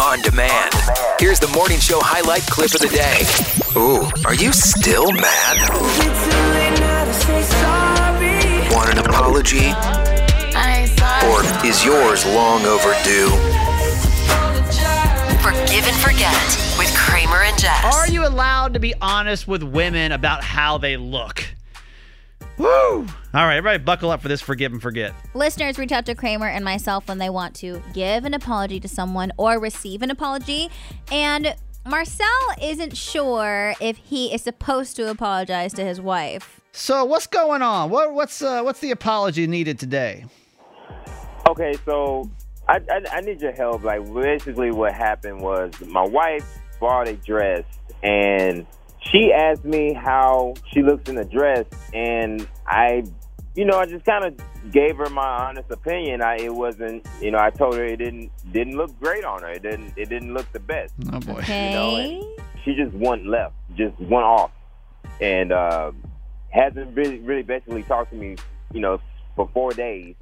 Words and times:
on 0.00 0.20
demand. 0.22 0.72
Here's 1.18 1.38
the 1.38 1.48
morning 1.48 1.78
show 1.78 2.00
highlight 2.00 2.42
clip 2.42 2.74
of 2.74 2.80
the 2.80 2.88
day. 2.88 3.22
Ooh, 3.76 4.08
are 4.26 4.34
you 4.34 4.52
still 4.52 5.10
mad? 5.12 5.68
Want 8.72 8.90
an 8.90 8.98
apology? 8.98 9.72
Or 11.28 11.42
is 11.66 11.84
yours 11.84 12.24
long 12.26 12.64
overdue? 12.64 13.30
Forgive 15.42 15.86
and 15.86 15.96
forget 15.96 16.34
with 16.78 16.94
Kramer 16.96 17.42
and 17.42 17.58
Jess. 17.58 17.84
Are 17.94 18.08
you 18.08 18.26
allowed 18.26 18.74
to 18.74 18.80
be 18.80 18.94
honest 19.00 19.46
with 19.46 19.62
women 19.62 20.12
about 20.12 20.42
how 20.42 20.78
they 20.78 20.96
look? 20.96 21.44
Woo! 22.56 23.06
All 23.34 23.46
right, 23.46 23.56
everybody 23.56 23.82
buckle 23.82 24.10
up 24.10 24.20
for 24.20 24.28
this 24.28 24.42
forgive 24.42 24.72
and 24.72 24.82
forget. 24.82 25.14
Listeners 25.32 25.78
reach 25.78 25.90
out 25.90 26.04
to 26.04 26.14
Kramer 26.14 26.48
and 26.48 26.62
myself 26.62 27.08
when 27.08 27.16
they 27.16 27.30
want 27.30 27.54
to 27.56 27.82
give 27.94 28.26
an 28.26 28.34
apology 28.34 28.78
to 28.78 28.88
someone 28.88 29.32
or 29.38 29.58
receive 29.58 30.02
an 30.02 30.10
apology. 30.10 30.68
And 31.10 31.54
Marcel 31.86 32.26
isn't 32.62 32.94
sure 32.94 33.72
if 33.80 33.96
he 33.96 34.34
is 34.34 34.42
supposed 34.42 34.96
to 34.96 35.08
apologize 35.08 35.72
to 35.74 35.82
his 35.82 35.98
wife. 35.98 36.60
So 36.72 37.06
what's 37.06 37.26
going 37.26 37.62
on? 37.62 37.88
What 37.88 38.12
what's 38.12 38.42
uh, 38.42 38.60
what's 38.62 38.80
the 38.80 38.90
apology 38.90 39.46
needed 39.46 39.78
today? 39.78 40.26
Okay, 41.48 41.72
so 41.86 42.30
I, 42.68 42.80
I 42.90 43.02
I 43.12 43.20
need 43.22 43.40
your 43.40 43.52
help. 43.52 43.82
Like 43.82 44.12
basically, 44.12 44.72
what 44.72 44.92
happened 44.92 45.40
was 45.40 45.72
my 45.86 46.04
wife 46.04 46.46
bought 46.80 47.08
a 47.08 47.14
dress 47.14 47.64
and 48.02 48.66
she 49.10 49.32
asked 49.32 49.64
me 49.64 49.92
how 49.92 50.54
she 50.72 50.82
looks 50.82 51.08
in 51.08 51.16
the 51.16 51.24
dress, 51.24 51.64
and 51.92 52.46
I, 52.66 53.04
you 53.54 53.64
know, 53.64 53.78
I 53.78 53.86
just 53.86 54.04
kind 54.04 54.24
of 54.24 54.34
gave 54.70 54.96
her 54.96 55.08
my 55.10 55.26
honest 55.26 55.70
opinion. 55.70 56.22
I 56.22 56.36
it 56.36 56.54
wasn't, 56.54 57.06
you 57.20 57.30
know, 57.30 57.38
I 57.38 57.50
told 57.50 57.74
her 57.76 57.84
it 57.84 57.96
didn't 57.96 58.30
didn't 58.52 58.76
look 58.76 58.98
great 59.00 59.24
on 59.24 59.42
her. 59.42 59.50
It 59.50 59.62
didn't 59.62 59.94
it 59.96 60.08
didn't 60.08 60.32
look 60.32 60.50
the 60.52 60.60
best. 60.60 60.94
Oh 61.12 61.20
boy. 61.20 61.38
Okay. 61.40 61.70
You 61.70 61.74
know, 61.74 61.96
and 61.96 62.40
she 62.64 62.74
just 62.74 62.94
went 62.94 63.26
left, 63.26 63.54
just 63.76 63.98
went 64.00 64.24
off, 64.24 64.52
and 65.20 65.52
uh, 65.52 65.92
hasn't 66.50 66.96
really 66.96 67.18
really 67.18 67.42
basically 67.42 67.82
talked 67.82 68.10
to 68.12 68.16
me, 68.16 68.36
you 68.72 68.80
know, 68.80 69.00
for 69.36 69.48
four 69.52 69.72
days, 69.72 70.14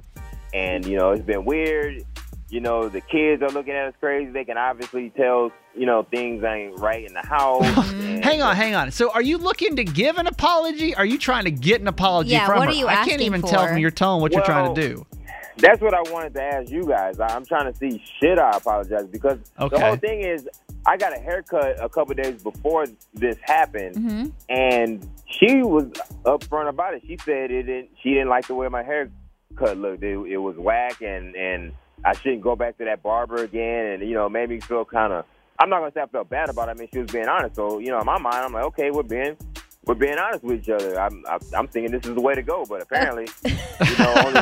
and 0.53 0.85
you 0.85 0.97
know, 0.97 1.11
it's 1.11 1.25
been 1.25 1.45
weird. 1.45 2.03
You 2.51 2.59
know, 2.59 2.89
the 2.89 2.99
kids 2.99 3.41
are 3.41 3.49
looking 3.49 3.73
at 3.73 3.87
us 3.87 3.93
crazy. 4.01 4.29
They 4.29 4.43
can 4.43 4.57
obviously 4.57 5.09
tell, 5.11 5.51
you 5.73 5.85
know, 5.85 6.03
things 6.03 6.43
ain't 6.43 6.77
right 6.79 7.05
in 7.05 7.13
the 7.13 7.21
house. 7.25 7.65
Hang 8.23 8.41
on, 8.41 8.55
hang 8.55 8.75
on. 8.75 8.91
So 8.91 9.09
are 9.11 9.21
you 9.21 9.37
looking 9.39 9.77
to 9.77 9.83
give 9.83 10.17
an 10.17 10.27
apology? 10.27 10.93
Are 10.93 11.05
you 11.05 11.17
trying 11.17 11.45
to 11.45 11.51
get 11.51 11.81
an 11.81 11.87
apology 11.87 12.31
Yeah, 12.31 12.45
from 12.45 12.57
what 12.59 12.67
her? 12.67 12.73
are 12.75 12.77
you 12.77 12.87
I 12.87 12.95
can't 12.97 13.09
asking 13.13 13.21
even 13.25 13.41
tell 13.41 13.65
from 13.67 13.77
your 13.79 13.89
tone 13.89 14.21
what 14.21 14.31
you're 14.33 14.43
trying 14.43 14.75
to 14.75 14.79
do. 14.89 15.05
That's 15.57 15.81
what 15.81 15.93
I 15.95 16.01
wanted 16.11 16.33
to 16.35 16.41
ask 16.43 16.69
you 16.69 16.85
guys. 16.85 17.19
I- 17.19 17.33
I'm 17.35 17.45
trying 17.45 17.71
to 17.71 17.77
see 17.79 18.03
should 18.19 18.37
I 18.37 18.57
apologize 18.57 19.05
because 19.07 19.39
Okay. 19.59 19.75
the 19.77 19.83
whole 19.85 19.95
thing 19.95 20.21
is 20.21 20.47
I 20.85 20.97
got 20.97 21.17
a 21.17 21.19
haircut 21.19 21.77
a 21.83 21.87
couple 21.89 22.13
days 22.15 22.43
before 22.43 22.85
this 23.13 23.37
happened, 23.43 23.95
hmm 23.95 24.25
and 24.49 25.07
she 25.25 25.63
was 25.63 25.85
upfront 26.25 26.67
about 26.69 26.93
it. 26.95 27.03
She 27.07 27.17
said 27.23 27.49
it 27.49 27.63
didn't. 27.63 27.89
She 28.03 28.09
didn't 28.09 28.29
like 28.29 28.45
the 28.47 28.55
way 28.55 28.67
my 28.67 28.83
haircut 28.83 29.77
looked. 29.77 30.03
It, 30.03 30.17
it 30.27 30.37
was 30.37 30.57
whack, 30.57 31.01
and 31.01 31.35
and 31.35 31.71
I 32.03 32.13
shouldn't 32.13 32.41
go 32.41 32.55
back 32.55 32.77
to 32.79 32.85
that 32.85 33.03
barber 33.03 33.37
again. 33.43 33.85
And 33.87 34.03
you 34.07 34.13
know, 34.15 34.27
made 34.29 34.49
me 34.49 34.59
feel 34.59 34.85
kind 34.85 35.13
of. 35.13 35.25
I'm 35.59 35.69
not 35.69 35.79
gonna 35.79 35.91
say 35.93 36.01
I 36.01 36.07
felt 36.07 36.29
bad 36.29 36.49
about 36.49 36.69
it. 36.69 36.71
I 36.71 36.73
mean, 36.75 36.89
she 36.91 36.99
was 36.99 37.11
being 37.11 37.27
honest. 37.27 37.55
So 37.55 37.79
you 37.79 37.87
know, 37.91 37.99
in 37.99 38.05
my 38.05 38.17
mind, 38.17 38.37
I'm 38.37 38.53
like, 38.53 38.63
okay, 38.65 38.89
we're 38.91 39.03
being 39.03 39.37
we're 39.85 39.95
being 39.95 40.17
honest 40.17 40.43
with 40.43 40.59
each 40.61 40.69
other. 40.69 40.99
I'm 40.99 41.23
I'm, 41.29 41.39
I'm 41.55 41.67
thinking 41.67 41.91
this 41.91 42.05
is 42.07 42.15
the 42.15 42.21
way 42.21 42.33
to 42.35 42.41
go, 42.41 42.65
but 42.67 42.81
apparently, 42.81 43.27
you 43.45 43.97
know, 43.99 44.13
only, 44.25 44.39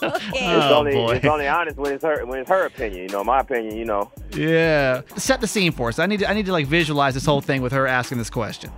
Okay. 0.00 0.28
it's 0.32 0.64
Oh, 0.66 0.74
only 0.78 0.92
boy. 0.92 1.14
it's 1.16 1.26
only 1.26 1.48
honest 1.48 1.76
when 1.76 1.92
it's 1.92 2.04
her 2.04 2.24
when 2.24 2.38
it's 2.40 2.48
her 2.48 2.66
opinion. 2.66 3.02
You 3.02 3.08
know, 3.08 3.24
my 3.24 3.40
opinion. 3.40 3.76
You 3.76 3.84
know. 3.84 4.10
Yeah. 4.32 5.02
Set 5.16 5.40
the 5.40 5.46
scene 5.48 5.72
for 5.72 5.88
us. 5.88 5.98
I 5.98 6.06
need 6.06 6.20
to 6.20 6.30
I 6.30 6.34
need 6.34 6.46
to 6.46 6.52
like 6.52 6.66
visualize 6.66 7.14
this 7.14 7.26
whole 7.26 7.40
thing 7.40 7.60
with 7.62 7.72
her 7.72 7.86
asking 7.86 8.18
this 8.18 8.30
question. 8.30 8.70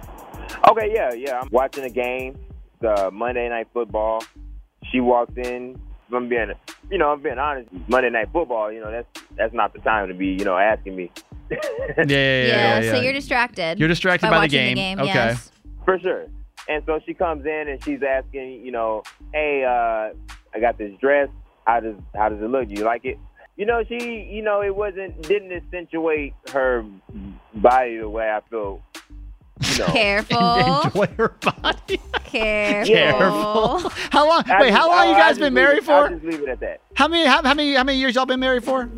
Okay, 0.68 0.90
yeah, 0.92 1.12
yeah. 1.12 1.40
I'm 1.40 1.48
watching 1.52 1.84
a 1.84 1.90
game, 1.90 2.36
the 2.80 3.10
Monday 3.12 3.48
Night 3.48 3.68
Football. 3.72 4.22
She 4.90 5.00
walks 5.00 5.34
in. 5.36 5.80
If 6.10 6.14
I'm 6.14 6.28
being, 6.28 6.52
you 6.90 6.98
know, 6.98 7.12
I'm 7.12 7.22
being 7.22 7.38
honest. 7.38 7.68
Monday 7.88 8.10
Night 8.10 8.28
Football, 8.32 8.72
you 8.72 8.80
know, 8.80 8.90
that's 8.90 9.06
that's 9.36 9.54
not 9.54 9.72
the 9.72 9.78
time 9.80 10.08
to 10.08 10.14
be, 10.14 10.26
you 10.26 10.44
know, 10.44 10.56
asking 10.56 10.96
me. 10.96 11.10
Yeah, 11.50 11.56
yeah, 11.56 12.04
yeah. 12.06 12.46
Yeah, 12.46 12.80
yeah, 12.80 12.90
so 12.90 12.96
yeah. 12.96 13.02
you're 13.02 13.12
distracted. 13.12 13.78
You're 13.78 13.88
distracted 13.88 14.26
by 14.26 14.30
by 14.30 14.48
the 14.48 14.56
watching 14.56 14.74
game. 14.74 15.00
Okay. 15.00 15.08
Yes. 15.08 15.50
For 15.84 15.98
sure. 15.98 16.26
And 16.68 16.82
so 16.86 17.00
she 17.04 17.14
comes 17.14 17.44
in 17.44 17.68
and 17.68 17.82
she's 17.82 18.00
asking, 18.02 18.64
you 18.64 18.70
know, 18.70 19.02
hey, 19.32 19.64
uh, 19.64 20.14
I 20.54 20.60
got 20.60 20.78
this 20.78 20.92
dress. 21.00 21.28
How 21.64 21.80
does 21.80 21.96
how 22.14 22.28
does 22.28 22.40
it 22.40 22.48
look? 22.48 22.68
Do 22.68 22.74
you 22.74 22.84
like 22.84 23.04
it? 23.04 23.18
You 23.56 23.66
know, 23.66 23.82
she, 23.84 24.28
you 24.30 24.42
know, 24.42 24.62
it 24.62 24.74
wasn't 24.74 25.20
didn't 25.22 25.52
accentuate 25.52 26.34
her 26.52 26.84
body 27.54 27.98
the 27.98 28.08
way 28.08 28.30
I 28.30 28.40
feel. 28.48 28.82
You 29.60 29.78
know, 29.78 29.86
Careful. 29.86 30.80
Enjoy 30.84 31.06
her 31.16 31.28
body. 31.40 32.00
Careful. 32.24 32.94
Careful. 32.94 33.78
How 34.10 34.26
long? 34.28 34.42
I 34.50 34.60
Wait, 34.60 34.70
how 34.72 34.86
just- 34.86 34.88
long 34.88 35.08
you 35.08 35.14
guys 35.14 35.38
been 35.38 35.54
married 35.54 35.78
it- 35.82 35.88
I'll 35.88 36.08
for? 36.08 36.14
just 36.14 36.24
leave 36.24 36.42
it 36.42 36.48
at 36.48 36.60
that. 36.60 36.80
How 36.94 37.08
many? 37.08 37.26
How, 37.26 37.42
how 37.42 37.54
many? 37.54 37.74
How 37.74 37.84
many 37.84 37.98
years 37.98 38.14
y'all 38.14 38.26
been 38.26 38.40
married 38.40 38.64
for? 38.64 38.88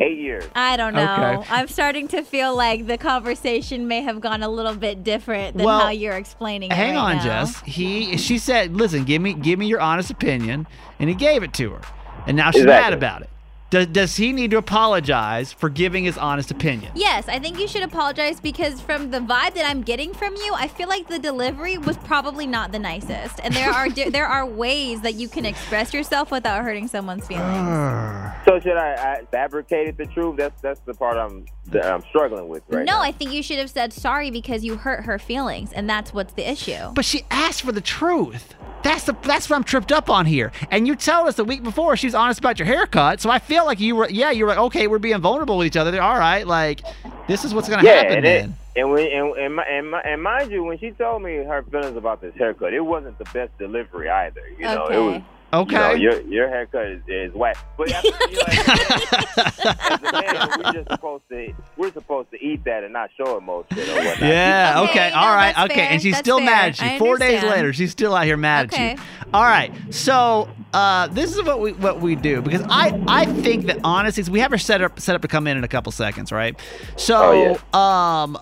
Eight 0.00 0.18
years. 0.18 0.44
I 0.54 0.76
don't 0.76 0.94
know. 0.94 1.02
Okay. 1.40 1.46
I'm 1.50 1.68
starting 1.68 2.08
to 2.08 2.22
feel 2.22 2.54
like 2.56 2.86
the 2.86 2.96
conversation 2.98 3.86
may 3.88 4.02
have 4.02 4.20
gone 4.20 4.42
a 4.42 4.48
little 4.48 4.74
bit 4.74 5.04
different 5.04 5.56
than 5.56 5.64
Well, 5.66 5.80
how 5.80 5.88
you're 5.90 6.16
explaining 6.16 6.70
it. 6.70 6.74
Hang 6.74 6.94
right 6.96 7.00
on, 7.12 7.16
now. 7.18 7.22
Jess. 7.44 7.60
He 7.62 8.16
she 8.16 8.38
said, 8.38 8.74
"Listen, 8.76 9.04
give 9.04 9.20
me 9.22 9.34
give 9.34 9.58
me 9.58 9.66
your 9.66 9.80
honest 9.80 10.10
opinion," 10.10 10.66
and 10.98 11.08
he 11.08 11.14
gave 11.14 11.42
it 11.42 11.52
to 11.54 11.70
her, 11.72 11.80
and 12.26 12.36
now 12.36 12.50
she's 12.50 12.64
mad 12.64 12.92
about 12.92 13.22
it. 13.22 13.30
Does 13.70 13.86
does 13.86 14.16
he 14.16 14.32
need 14.32 14.50
to 14.50 14.56
apologize 14.56 15.52
for 15.52 15.68
giving 15.68 16.02
his 16.02 16.18
honest 16.18 16.50
opinion? 16.50 16.90
Yes, 16.96 17.28
I 17.28 17.38
think 17.38 17.60
you 17.60 17.68
should 17.68 17.84
apologize 17.84 18.40
because 18.40 18.80
from 18.80 19.12
the 19.12 19.20
vibe 19.20 19.54
that 19.54 19.64
I'm 19.64 19.82
getting 19.82 20.12
from 20.12 20.34
you, 20.34 20.52
I 20.54 20.66
feel 20.66 20.88
like 20.88 21.06
the 21.06 21.20
delivery 21.20 21.78
was 21.78 21.96
probably 21.98 22.48
not 22.48 22.72
the 22.72 22.80
nicest. 22.80 23.38
And 23.44 23.54
there 23.54 23.70
are 23.70 23.88
di- 23.88 24.08
there 24.10 24.26
are 24.26 24.44
ways 24.44 25.02
that 25.02 25.14
you 25.14 25.28
can 25.28 25.46
express 25.46 25.94
yourself 25.94 26.32
without 26.32 26.64
hurting 26.64 26.88
someone's 26.88 27.28
feelings. 27.28 27.46
Ah. 27.46 28.42
So 28.44 28.58
should 28.58 28.76
I, 28.76 28.94
I 28.94 29.24
fabricated 29.30 29.96
the 29.96 30.06
truth? 30.06 30.36
That's 30.36 30.60
that's 30.60 30.80
the 30.80 30.94
part 30.94 31.16
I'm 31.16 31.46
that 31.66 31.86
I'm 31.86 32.02
struggling 32.08 32.48
with 32.48 32.64
right 32.70 32.84
no, 32.84 32.94
now. 32.94 33.02
I 33.02 33.12
think 33.12 33.30
you 33.32 33.42
should 33.42 33.58
have 33.58 33.70
said 33.70 33.92
sorry 33.92 34.32
because 34.32 34.64
you 34.64 34.78
hurt 34.78 35.04
her 35.04 35.20
feelings, 35.20 35.72
and 35.72 35.88
that's 35.88 36.12
what's 36.12 36.32
the 36.32 36.50
issue. 36.50 36.90
But 36.94 37.04
she 37.04 37.22
asked 37.30 37.62
for 37.62 37.70
the 37.70 37.80
truth. 37.80 38.56
That's 38.82 39.04
the 39.04 39.14
that's 39.22 39.50
what 39.50 39.56
I'm 39.56 39.64
tripped 39.64 39.92
up 39.92 40.08
on 40.08 40.26
here. 40.26 40.52
And 40.70 40.86
you 40.86 40.96
told 40.96 41.28
us 41.28 41.34
the 41.36 41.44
week 41.44 41.62
before 41.62 41.96
she 41.96 42.06
was 42.06 42.14
honest 42.14 42.38
about 42.40 42.58
your 42.58 42.66
haircut. 42.66 43.20
So 43.20 43.30
I 43.30 43.38
feel 43.38 43.64
like 43.66 43.78
you 43.80 43.94
were 43.96 44.08
yeah 44.08 44.30
you 44.30 44.44
were 44.44 44.50
like 44.50 44.58
okay 44.58 44.86
we're 44.86 44.98
being 44.98 45.20
vulnerable 45.20 45.58
with 45.58 45.66
each 45.66 45.76
other. 45.76 46.00
All 46.00 46.18
right, 46.18 46.46
like 46.46 46.80
this 47.28 47.44
is 47.44 47.52
what's 47.54 47.68
gonna 47.68 47.82
yeah, 47.86 47.94
happen 47.96 48.16
and, 48.18 48.26
it, 48.26 48.50
and 48.76 48.90
when 48.90 49.06
and 49.06 49.36
and, 49.36 49.56
mi- 49.56 49.62
and, 49.68 49.90
mi- 49.90 50.00
and 50.04 50.22
mind 50.22 50.50
you, 50.50 50.64
when 50.64 50.78
she 50.78 50.92
told 50.92 51.22
me 51.22 51.36
her 51.36 51.62
feelings 51.70 51.96
about 51.96 52.20
this 52.20 52.34
haircut, 52.36 52.72
it 52.72 52.80
wasn't 52.80 53.18
the 53.18 53.24
best 53.34 53.56
delivery 53.58 54.08
either. 54.08 54.42
You 54.58 54.64
know, 54.64 54.84
Okay. 54.84 54.96
it 54.96 54.98
was. 55.00 55.22
Okay. 55.52 55.72
You 55.72 55.78
know, 55.78 55.92
your 56.16 56.20
your 56.22 56.48
haircut 56.48 56.86
is, 56.86 57.02
is 57.08 57.32
whack. 57.34 57.56
But 57.76 57.92
I, 57.92 58.02
you 58.30 58.36
know, 58.36 58.42
as 58.46 60.02
a 60.02 60.12
man, 60.12 60.48
we're 60.64 60.72
just 60.72 60.90
supposed 60.90 61.24
to 61.30 61.52
we're 61.76 61.92
supposed 61.92 62.30
to 62.30 62.36
eat 62.44 62.62
that 62.64 62.84
and 62.84 62.92
not 62.92 63.10
show 63.16 63.36
emotion 63.36 63.78
or 63.78 63.82
whatnot. 63.96 64.20
Yeah. 64.20 64.80
Okay, 64.82 64.90
Okay. 64.90 65.10
no, 65.10 65.16
all 65.16 65.34
right. 65.34 65.54
that's 65.56 65.70
Okay. 65.72 65.80
fair, 65.80 65.90
And 65.90 66.02
she's 66.02 66.12
that's 66.14 66.24
still 66.24 66.38
fair. 66.38 66.46
mad 66.46 66.68
at 66.70 66.80
you. 66.80 66.86
I 66.88 66.98
Four 66.98 67.18
days 67.18 67.42
later, 67.42 67.72
she's 67.72 67.90
still 67.90 68.14
out 68.14 68.24
here 68.26 68.36
mad 68.36 68.66
Okay. 68.72 68.90
at 68.92 68.96
you. 68.98 69.04
All 69.34 69.42
right. 69.42 69.72
So 69.90 70.48
uh, 70.72 71.08
this 71.08 71.34
is 71.36 71.42
what 71.42 71.60
we 71.60 71.72
what 71.72 72.00
we 72.00 72.14
do 72.14 72.42
because 72.42 72.62
I 72.68 73.00
I 73.08 73.26
think 73.26 73.66
that 73.66 73.78
honestly 73.82 74.22
we 74.30 74.40
have 74.40 74.50
her 74.52 74.58
set 74.58 74.82
up 74.82 75.00
set 75.00 75.16
up 75.16 75.22
to 75.22 75.28
come 75.28 75.46
in 75.48 75.56
in 75.56 75.64
a 75.64 75.68
couple 75.68 75.90
seconds, 75.92 76.30
right? 76.30 76.56
So 76.96 77.58
Oh, 77.74 77.78
um. 77.78 78.38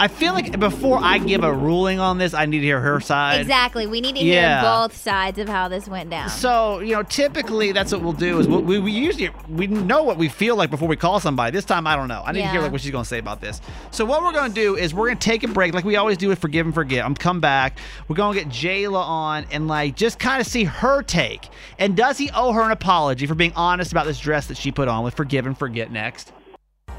I 0.00 0.08
feel 0.08 0.32
like 0.32 0.58
before 0.60 0.98
I 1.02 1.18
give 1.18 1.42
a 1.42 1.52
ruling 1.52 1.98
on 1.98 2.18
this, 2.18 2.34
I 2.34 2.46
need 2.46 2.60
to 2.60 2.64
hear 2.64 2.80
her 2.80 3.00
side. 3.00 3.40
Exactly. 3.40 3.86
We 3.86 4.00
need 4.00 4.14
to 4.14 4.20
hear 4.20 4.34
Yeah. 4.34 4.62
both 4.62 4.96
sides 4.96 5.38
of 5.38 5.48
how 5.48 5.68
this 5.68 5.88
went 5.88 6.10
down. 6.10 6.28
So 6.28 6.78
you 6.80 6.92
know, 6.94 7.02
typically 7.02 7.72
that's 7.72 7.92
what 7.92 8.02
we'll 8.02 8.12
do 8.12 8.38
is 8.38 8.46
we, 8.46 8.58
we, 8.58 8.78
we 8.78 8.92
usually 8.92 9.30
we 9.48 9.66
know 9.66 10.02
what 10.02 10.16
we 10.16 10.28
feel 10.28 10.56
like 10.56 10.70
before 10.70 10.88
we 10.88 10.96
call 10.96 11.18
somebody. 11.20 11.52
This 11.52 11.64
time 11.64 11.86
I 11.86 11.96
don't 11.96 12.08
know. 12.08 12.22
I 12.24 12.32
need 12.32 12.42
to 12.42 12.48
hear 12.48 12.60
like 12.60 12.72
what 12.72 12.80
she's 12.80 12.90
gonna 12.92 13.04
say 13.04 13.18
about 13.18 13.40
this. 13.40 13.60
So 13.90 14.04
what 14.04 14.22
we're 14.22 14.32
gonna 14.32 14.52
do 14.54 14.76
is 14.76 14.94
we're 14.94 15.08
gonna 15.08 15.18
take 15.20 15.42
a 15.42 15.48
break 15.48 15.74
like 15.74 15.84
we 15.84 15.96
always 15.96 16.16
do 16.16 16.28
with 16.28 16.38
Forgive 16.38 16.66
and 16.66 16.74
Forget. 16.74 17.04
I'm 17.04 17.14
come 17.14 17.40
back. 17.40 17.78
We're 18.06 18.16
gonna 18.16 18.38
get 18.38 18.48
Jayla 18.48 19.00
on 19.02 19.46
and 19.50 19.66
like 19.68 19.96
just 19.96 20.18
kind 20.18 20.40
of 20.40 20.46
see 20.46 20.64
her 20.64 21.02
take. 21.02 21.48
And 21.78 21.96
does 21.96 22.18
he 22.18 22.30
owe 22.34 22.52
her 22.52 22.62
an 22.62 22.70
apology 22.70 23.26
for 23.26 23.34
being 23.34 23.52
honest 23.56 23.90
about 23.92 24.06
this 24.06 24.20
dress 24.20 24.46
that 24.46 24.56
she 24.56 24.70
put 24.70 24.88
on 24.88 25.02
with 25.04 25.14
Forgive 25.14 25.46
and 25.46 25.58
Forget 25.58 25.90
next? 25.90 26.32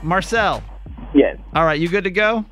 Marcel. 0.03 0.63
Yes. 1.13 1.37
All 1.55 1.65
right, 1.65 1.79
you 1.79 1.87
good 1.89 2.03
to 2.03 2.11
go? 2.11 2.45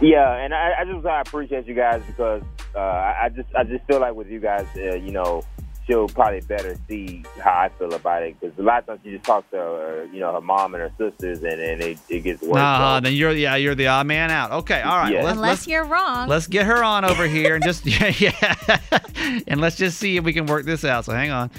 Yeah, 0.00 0.34
and 0.36 0.52
I, 0.54 0.72
I 0.80 0.84
just 0.84 1.06
I 1.06 1.20
appreciate 1.20 1.66
you 1.66 1.74
guys 1.74 2.02
because 2.06 2.42
uh, 2.74 2.78
I, 2.78 3.24
I 3.24 3.28
just 3.28 3.48
I 3.54 3.64
just 3.64 3.84
feel 3.86 4.00
like 4.00 4.14
with 4.14 4.28
you 4.28 4.40
guys, 4.40 4.66
uh, 4.76 4.94
you 4.96 5.12
know, 5.12 5.42
she'll 5.86 6.08
probably 6.08 6.40
better 6.40 6.76
see 6.88 7.22
how 7.40 7.50
I 7.52 7.68
feel 7.78 7.92
about 7.92 8.22
it 8.22 8.36
because 8.40 8.56
a 8.58 8.62
lot 8.62 8.80
of 8.80 8.86
times 8.86 9.00
she 9.04 9.10
just 9.12 9.24
talks 9.24 9.48
to 9.50 9.56
her, 9.58 10.08
you 10.12 10.18
know 10.20 10.32
her 10.32 10.40
mom 10.40 10.74
and 10.74 10.82
her 10.82 10.90
sisters, 10.98 11.38
and, 11.44 11.60
and 11.60 11.82
it, 11.82 11.98
it 12.08 12.20
gets 12.20 12.42
worse. 12.42 12.58
Uh, 12.60 12.96
So- 12.96 13.00
then 13.00 13.12
you're 13.12 13.32
yeah 13.32 13.54
you're 13.56 13.74
the 13.76 13.86
odd 13.88 14.06
man 14.06 14.30
out. 14.30 14.50
Okay, 14.52 14.80
all 14.80 14.98
right. 14.98 15.12
Yeah. 15.12 15.22
let's, 15.22 15.36
Unless 15.36 15.48
let's- 15.50 15.66
you're 15.68 15.84
wrong. 15.84 16.28
Let's 16.28 16.46
get 16.48 16.66
her 16.66 16.82
on 16.82 17.04
over 17.04 17.26
here 17.28 17.54
and 17.54 17.62
just 17.62 17.84
yeah, 17.86 18.12
yeah. 18.18 19.00
and 19.46 19.60
let's 19.60 19.76
just 19.76 19.98
see 19.98 20.16
if 20.16 20.24
we 20.24 20.32
can 20.32 20.46
work 20.46 20.64
this 20.64 20.84
out. 20.84 21.04
So 21.04 21.12
hang 21.12 21.30
on. 21.30 21.50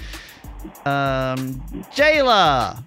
Um 0.84 1.60
Jayla. 1.94 2.82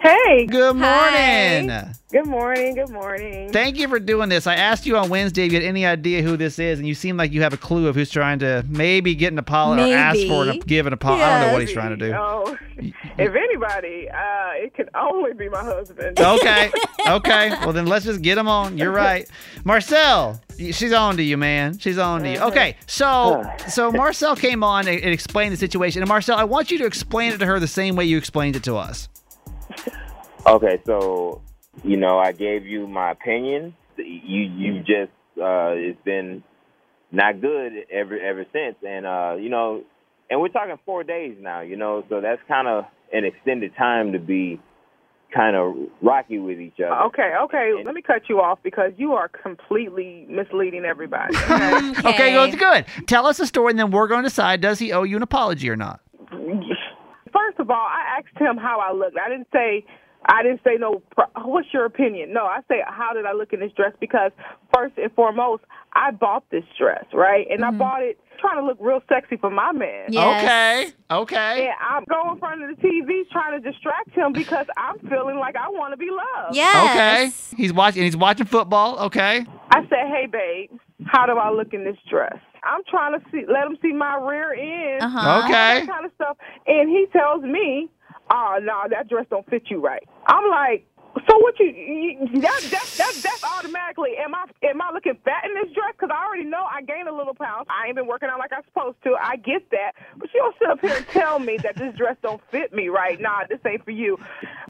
Hey. 0.00 0.46
Good 0.46 0.76
Hi. 0.76 1.66
morning. 1.66 1.94
Good 2.10 2.26
morning. 2.26 2.74
Good 2.74 2.90
morning. 2.90 3.52
Thank 3.52 3.76
you 3.76 3.88
for 3.88 3.98
doing 3.98 4.28
this. 4.28 4.46
I 4.46 4.54
asked 4.54 4.86
you 4.86 4.96
on 4.96 5.08
Wednesday 5.10 5.46
if 5.46 5.52
you 5.52 5.60
had 5.60 5.66
any 5.66 5.84
idea 5.84 6.22
who 6.22 6.36
this 6.36 6.58
is, 6.58 6.78
and 6.78 6.86
you 6.86 6.94
seem 6.94 7.16
like 7.16 7.32
you 7.32 7.42
have 7.42 7.52
a 7.52 7.56
clue 7.56 7.88
of 7.88 7.96
who's 7.96 8.10
trying 8.10 8.38
to 8.38 8.64
maybe 8.68 9.14
get 9.14 9.32
an 9.32 9.38
apology 9.38 9.92
or 9.92 9.96
ask 9.96 10.20
for 10.26 10.48
an 10.48 10.60
give 10.60 10.86
an 10.86 10.92
apology. 10.92 11.22
I 11.22 11.38
don't 11.40 11.48
know 11.48 11.52
what 11.52 11.62
he's 11.62 11.72
trying 11.72 11.90
to 11.90 11.96
do. 11.96 12.14
Oh, 12.14 12.56
if 12.78 13.34
anybody, 13.34 14.08
uh, 14.08 14.50
it 14.54 14.74
could 14.74 14.88
only 14.94 15.34
be 15.34 15.48
my 15.48 15.62
husband. 15.62 16.18
Okay. 16.18 16.70
Okay. 17.06 17.48
Well, 17.68 17.72
then 17.72 17.86
let's 17.86 18.04
just 18.04 18.22
get 18.22 18.38
him 18.38 18.48
on. 18.48 18.78
You're 18.78 18.92
right. 18.92 19.28
Marcel, 19.64 20.40
she's 20.56 20.92
on 20.92 21.16
to 21.16 21.22
you, 21.22 21.36
man. 21.36 21.78
She's 21.78 21.98
on 21.98 22.22
to 22.22 22.32
you. 22.32 22.38
Okay. 22.38 22.76
So, 22.86 23.44
so 23.68 23.90
Marcel 23.92 24.36
came 24.36 24.62
on 24.62 24.86
and, 24.88 24.98
and 25.00 25.12
explained 25.12 25.52
the 25.52 25.56
situation. 25.56 26.00
And 26.00 26.08
Marcel, 26.08 26.38
I 26.38 26.44
want 26.44 26.70
you 26.70 26.78
to 26.78 26.86
explain 26.86 27.32
it 27.32 27.38
to 27.38 27.46
her 27.46 27.58
the 27.60 27.66
same 27.66 27.96
way 27.96 28.04
you 28.04 28.16
explained 28.16 28.56
it 28.56 28.62
to 28.64 28.76
us. 28.76 29.08
Okay, 30.48 30.80
so 30.86 31.42
you 31.84 31.96
know, 31.96 32.18
I 32.18 32.32
gave 32.32 32.66
you 32.66 32.86
my 32.86 33.10
opinion. 33.10 33.74
You 33.96 34.40
you 34.40 34.78
just 34.80 35.12
uh, 35.40 35.72
it's 35.76 36.00
been 36.04 36.42
not 37.12 37.40
good 37.40 37.72
ever 37.90 38.18
ever 38.18 38.46
since, 38.52 38.76
and 38.86 39.06
uh, 39.06 39.36
you 39.38 39.50
know, 39.50 39.82
and 40.30 40.40
we're 40.40 40.48
talking 40.48 40.76
four 40.86 41.04
days 41.04 41.36
now. 41.38 41.60
You 41.60 41.76
know, 41.76 42.04
so 42.08 42.20
that's 42.20 42.40
kind 42.48 42.66
of 42.66 42.84
an 43.12 43.24
extended 43.24 43.72
time 43.76 44.12
to 44.12 44.18
be 44.18 44.60
kind 45.34 45.54
of 45.54 45.74
rocky 46.00 46.38
with 46.38 46.58
each 46.58 46.80
other. 46.80 47.02
Okay, 47.08 47.34
okay. 47.42 47.72
Let 47.84 47.94
me 47.94 48.00
cut 48.00 48.22
you 48.30 48.40
off 48.40 48.58
because 48.62 48.92
you 48.96 49.12
are 49.12 49.28
completely 49.28 50.24
misleading 50.28 50.84
everybody. 50.84 51.36
Okay? 51.98 52.08
Okay, 52.08 52.34
well, 52.34 52.44
it's 52.44 52.56
good. 52.56 52.86
Tell 53.06 53.26
us 53.26 53.36
the 53.36 53.46
story, 53.46 53.70
and 53.70 53.78
then 53.78 53.90
we're 53.90 54.08
going 54.08 54.22
to 54.22 54.28
decide 54.28 54.60
does 54.60 54.78
he 54.78 54.92
owe 54.92 55.02
you 55.02 55.16
an 55.16 55.22
apology 55.22 55.68
or 55.68 55.76
not. 55.76 56.00
First 56.30 57.58
of 57.58 57.70
all, 57.70 57.76
I 57.76 58.18
asked 58.18 58.38
him 58.38 58.56
how 58.56 58.80
I 58.80 58.92
looked. 58.92 59.16
I 59.18 59.28
didn't 59.28 59.48
say. 59.52 59.84
I 60.28 60.42
didn't 60.42 60.60
say 60.62 60.76
no. 60.78 61.02
What's 61.36 61.68
your 61.72 61.86
opinion? 61.86 62.32
No, 62.32 62.44
I 62.44 62.60
say 62.68 62.82
how 62.86 63.12
did 63.14 63.24
I 63.24 63.32
look 63.32 63.52
in 63.52 63.60
this 63.60 63.72
dress? 63.72 63.92
Because 63.98 64.30
first 64.74 64.94
and 64.98 65.10
foremost, 65.12 65.62
I 65.94 66.10
bought 66.10 66.44
this 66.50 66.64
dress, 66.78 67.04
right? 67.14 67.46
And 67.50 67.64
I 67.64 67.70
bought 67.70 68.02
it 68.02 68.18
trying 68.38 68.60
to 68.60 68.64
look 68.66 68.76
real 68.80 69.00
sexy 69.08 69.36
for 69.36 69.50
my 69.50 69.72
man. 69.72 70.12
Yes. 70.12 70.42
Okay. 70.42 70.92
Okay. 71.10 71.66
And 71.66 71.74
I'm 71.80 72.04
going 72.04 72.34
in 72.34 72.38
front 72.38 72.62
of 72.62 72.76
the 72.76 72.82
TV 72.82 73.22
trying 73.32 73.60
to 73.60 73.70
distract 73.72 74.10
him 74.10 74.32
because 74.34 74.66
I'm 74.76 74.98
feeling 75.08 75.38
like 75.38 75.56
I 75.56 75.68
want 75.70 75.92
to 75.92 75.96
be 75.96 76.08
loved. 76.10 76.54
Yes. 76.54 76.90
Okay. 77.56 77.56
He's 77.62 77.72
watching. 77.72 78.02
He's 78.02 78.16
watching 78.16 78.46
football. 78.46 78.98
Okay. 79.06 79.46
I 79.70 79.80
said, 79.88 80.06
"Hey, 80.08 80.26
babe, 80.30 80.78
how 81.06 81.24
do 81.26 81.32
I 81.38 81.50
look 81.50 81.72
in 81.72 81.84
this 81.84 81.96
dress?" 82.10 82.36
I'm 82.64 82.82
trying 82.90 83.18
to 83.18 83.24
see, 83.30 83.44
let 83.50 83.66
him 83.66 83.78
see 83.80 83.92
my 83.92 84.16
rear 84.18 84.52
end, 84.52 85.02
Uh 85.02 85.08
huh. 85.08 85.42
Okay. 85.44 85.50
that 85.80 85.86
kind 85.88 86.04
of 86.04 86.10
stuff, 86.16 86.36
and 86.66 86.90
he 86.90 87.06
tells 87.12 87.42
me, 87.42 87.88
Ah, 88.30 88.54
"Oh, 88.56 88.58
no, 88.60 88.82
that 88.90 89.08
dress 89.08 89.26
don't 89.30 89.48
fit 89.48 89.62
you 89.70 89.80
right." 89.80 90.06
I'm 90.26 90.48
like, 90.50 90.86
"So 91.28 91.38
what? 91.38 91.58
You, 91.58 91.66
you 91.66 92.40
that, 92.40 92.60
that, 92.70 92.86
that, 92.98 93.14
that's 93.22 93.44
automatically? 93.44 94.10
Am 94.18 94.34
I 94.34 94.44
am 94.68 94.80
I 94.82 94.90
looking 94.92 95.16
fat 95.24 95.44
in 95.44 95.54
this 95.54 95.72
dress? 95.74 95.92
Because 95.92 96.10
I 96.12 96.24
already 96.26 96.44
know 96.44 96.64
I 96.70 96.82
gained 96.82 97.08
a 97.08 97.14
little 97.14 97.34
pounds. 97.34 97.66
I 97.70 97.86
ain't 97.86 97.96
been 97.96 98.06
working 98.06 98.28
out 98.28 98.38
like 98.38 98.52
I'm 98.52 98.62
supposed 98.64 98.96
to. 99.04 99.16
I 99.20 99.36
get 99.36 99.70
that, 99.70 99.92
but 100.16 100.28
you 100.34 100.40
don't 100.40 100.56
sit 100.58 100.68
up 100.68 100.80
here 100.80 100.96
and 100.96 101.06
tell 101.08 101.38
me 101.38 101.56
that 101.62 101.76
this 101.76 101.94
dress 101.96 102.16
don't 102.22 102.40
fit 102.50 102.72
me 102.72 102.88
right. 102.88 103.20
Nah, 103.20 103.44
this 103.48 103.58
ain't 103.66 103.84
for 103.84 103.90
you. 103.90 104.18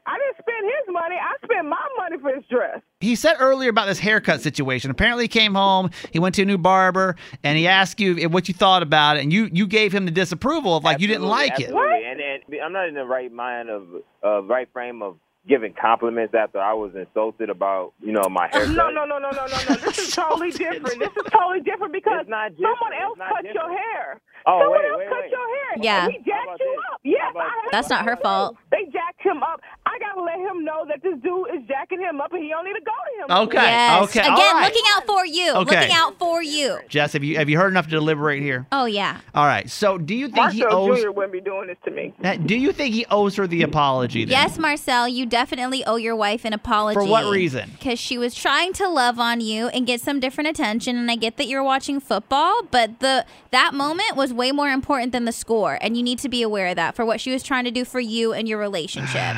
I 0.07 0.17
didn't 0.17 0.37
spend 0.43 0.65
his 0.65 0.95
money. 0.95 1.17
I 1.17 1.35
spent 1.45 1.69
my 1.69 1.89
money 1.99 2.17
for 2.21 2.33
this 2.33 2.45
dress." 2.51 2.81
He 3.01 3.15
said 3.15 3.37
earlier 3.39 3.71
about 3.71 3.87
this 3.87 4.01
haircut 4.01 4.41
situation. 4.41 4.91
Apparently, 4.91 5.25
he 5.25 5.29
came 5.29 5.55
home, 5.55 5.91
he 6.13 6.19
went 6.19 6.35
to 6.37 6.43
a 6.43 6.45
new 6.45 6.59
barber, 6.59 7.15
and 7.45 7.57
he 7.57 7.69
asked 7.69 8.01
you 8.01 8.29
what 8.29 8.49
you 8.49 8.55
thought 8.55 8.83
about 8.83 9.17
it, 9.17 9.23
and 9.23 9.33
you 9.33 9.49
you 9.53 9.67
gave 9.67 9.93
him 9.93 10.05
the 10.05 10.11
disapproval 10.11 10.77
of 10.77 10.85
like 10.85 11.01
you 11.01 11.07
didn't 11.07 11.25
Absolutely, 11.31 11.49
like 11.49 11.61
it. 11.61 11.65
absolutely. 11.65 12.18
I'm 12.65 12.73
not 12.73 12.89
in 12.89 12.95
the 12.95 13.05
right 13.05 13.33
mind 13.33 13.71
of 13.71 13.85
uh, 14.25 14.43
right 14.45 14.69
frame 14.73 15.03
of 15.03 15.17
giving 15.49 15.73
compliments 15.73 16.35
after 16.35 16.61
I 16.61 16.75
was 16.75 16.93
insulted 16.95 17.51
about 17.51 17.93
you 18.03 18.13
know 18.13 18.29
my 18.31 18.49
hair. 18.53 18.67
No, 18.69 18.91
no, 18.91 19.05
no, 19.05 19.19
no, 19.19 19.31
no, 19.31 19.47
no, 19.47 19.59
no. 19.69 19.75
This 19.77 19.99
is 19.99 20.11
totally 20.15 20.51
different. 20.51 20.99
This 20.99 21.11
is 21.17 21.31
totally 21.33 21.61
different 21.61 21.93
because 21.93 22.27
not 22.29 22.51
different. 22.57 22.77
someone 22.79 22.93
else 23.01 23.13
It's 23.13 23.19
not 23.19 23.33
cut 23.35 23.55
your 23.55 23.71
hair. 23.71 24.21
Oh, 24.47 24.61
someone 24.63 24.79
wait, 24.81 24.89
else 24.91 24.99
wait, 24.99 25.09
cut 25.09 25.21
wait. 25.23 25.31
your 25.31 25.49
hair. 25.49 25.73
Yeah. 25.83 26.05
And 26.05 26.13
he 26.13 26.19
jacked 26.19 26.61
you 26.61 26.77
this? 26.77 26.85
up. 26.93 27.01
Yes, 27.03 27.31
about- 27.33 27.43
I 27.43 27.69
That's 27.73 27.91
not 27.91 28.05
her 28.05 28.13
about 28.13 28.23
fault. 28.23 28.57
They 28.71 28.85
jacked 28.93 29.21
him 29.23 29.43
up. 29.43 29.61
I 29.87 29.99
gotta 29.99 30.23
let 30.23 30.39
him 30.39 30.65
know 30.65 30.85
that 30.89 31.03
this 31.03 31.15
dude 31.23 31.49
is 31.55 31.67
jacking 31.67 32.01
him 32.01 32.21
up, 32.21 32.33
and 32.33 32.43
he 32.43 32.51
don't 32.51 32.65
need 32.65 32.75
to 32.75 32.81
go 32.81 32.93
to 32.93 33.33
him. 33.35 33.49
Okay. 33.49 33.57
Yes. 33.57 34.03
Okay. 34.05 34.21
Again, 34.21 34.33
all 34.33 34.53
right. 34.55 34.65
looking 34.65 34.91
out 34.95 35.07
for 35.07 35.27
you. 35.27 35.53
Okay. 35.55 35.81
Looking 35.81 35.95
out 35.97 36.19
for 36.19 36.43
you. 36.43 36.79
Jess, 36.89 37.15
have 37.15 37.25
you 37.25 37.37
have 37.39 37.49
you 37.49 37.59
heard 37.59 37.73
enough 37.73 37.87
to 37.87 37.91
deliberate 37.91 38.43
here? 38.43 38.67
Oh 38.71 38.85
yeah. 38.85 39.19
All 39.35 39.47
right. 39.47 39.69
So, 39.69 39.99
do 39.99 40.15
you 40.15 40.29
think 40.29 40.53
he 40.53 40.61
Marcel 40.63 40.91
owes? 40.91 41.03
Jr. 41.03 41.11
wouldn't 41.11 41.33
be 41.33 41.41
doing 41.41 41.67
this 41.69 41.79
to 41.85 41.91
me. 41.91 42.15
Do 42.47 42.55
you 42.55 42.73
think 42.73 42.95
he 42.95 43.07
owes 43.11 43.35
her 43.37 43.47
the 43.47 43.63
apology? 43.63 44.25
Then? 44.25 44.33
Yes, 44.33 44.59
Marcel, 44.59 45.09
you 45.09 45.27
definitely 45.39 45.85
owe 45.85 45.95
your 45.95 46.17
wife 46.17 46.45
an 46.45 46.53
apology. 46.53 46.99
For 46.99 47.07
what 47.07 47.31
reason? 47.31 47.71
Because 47.79 48.01
she 48.01 48.19
was 48.19 48.35
trying 48.35 48.73
to 48.75 48.89
love 48.89 49.21
on 49.21 49.41
you 49.41 49.69
and 49.69 49.87
get 49.87 50.01
some 50.01 50.19
different 50.19 50.51
attention. 50.51 50.97
And 50.97 51.09
I 51.09 51.15
get 51.15 51.37
that 51.37 51.47
you're 51.47 51.63
watching 51.63 52.01
football, 52.01 52.65
but 52.65 52.99
the 52.99 53.25
that 53.53 53.73
moment 53.73 54.17
was 54.17 54.33
way 54.33 54.51
more 54.51 54.69
important 54.69 55.13
than 55.13 55.27
the 55.27 55.33
score, 55.33 55.79
and 55.81 55.97
you 55.97 56.03
need 56.03 56.19
to 56.19 56.29
be 56.29 56.43
aware 56.43 56.67
of 56.67 56.77
that 56.77 56.97
for 56.97 57.05
what 57.05 57.21
she 57.21 57.31
was 57.31 57.45
trying 57.45 57.65
to 57.65 57.71
do 57.71 57.85
for 57.85 58.01
you 58.01 58.33
and 58.33 58.49
your 58.49 58.59
relationship. 58.59 59.19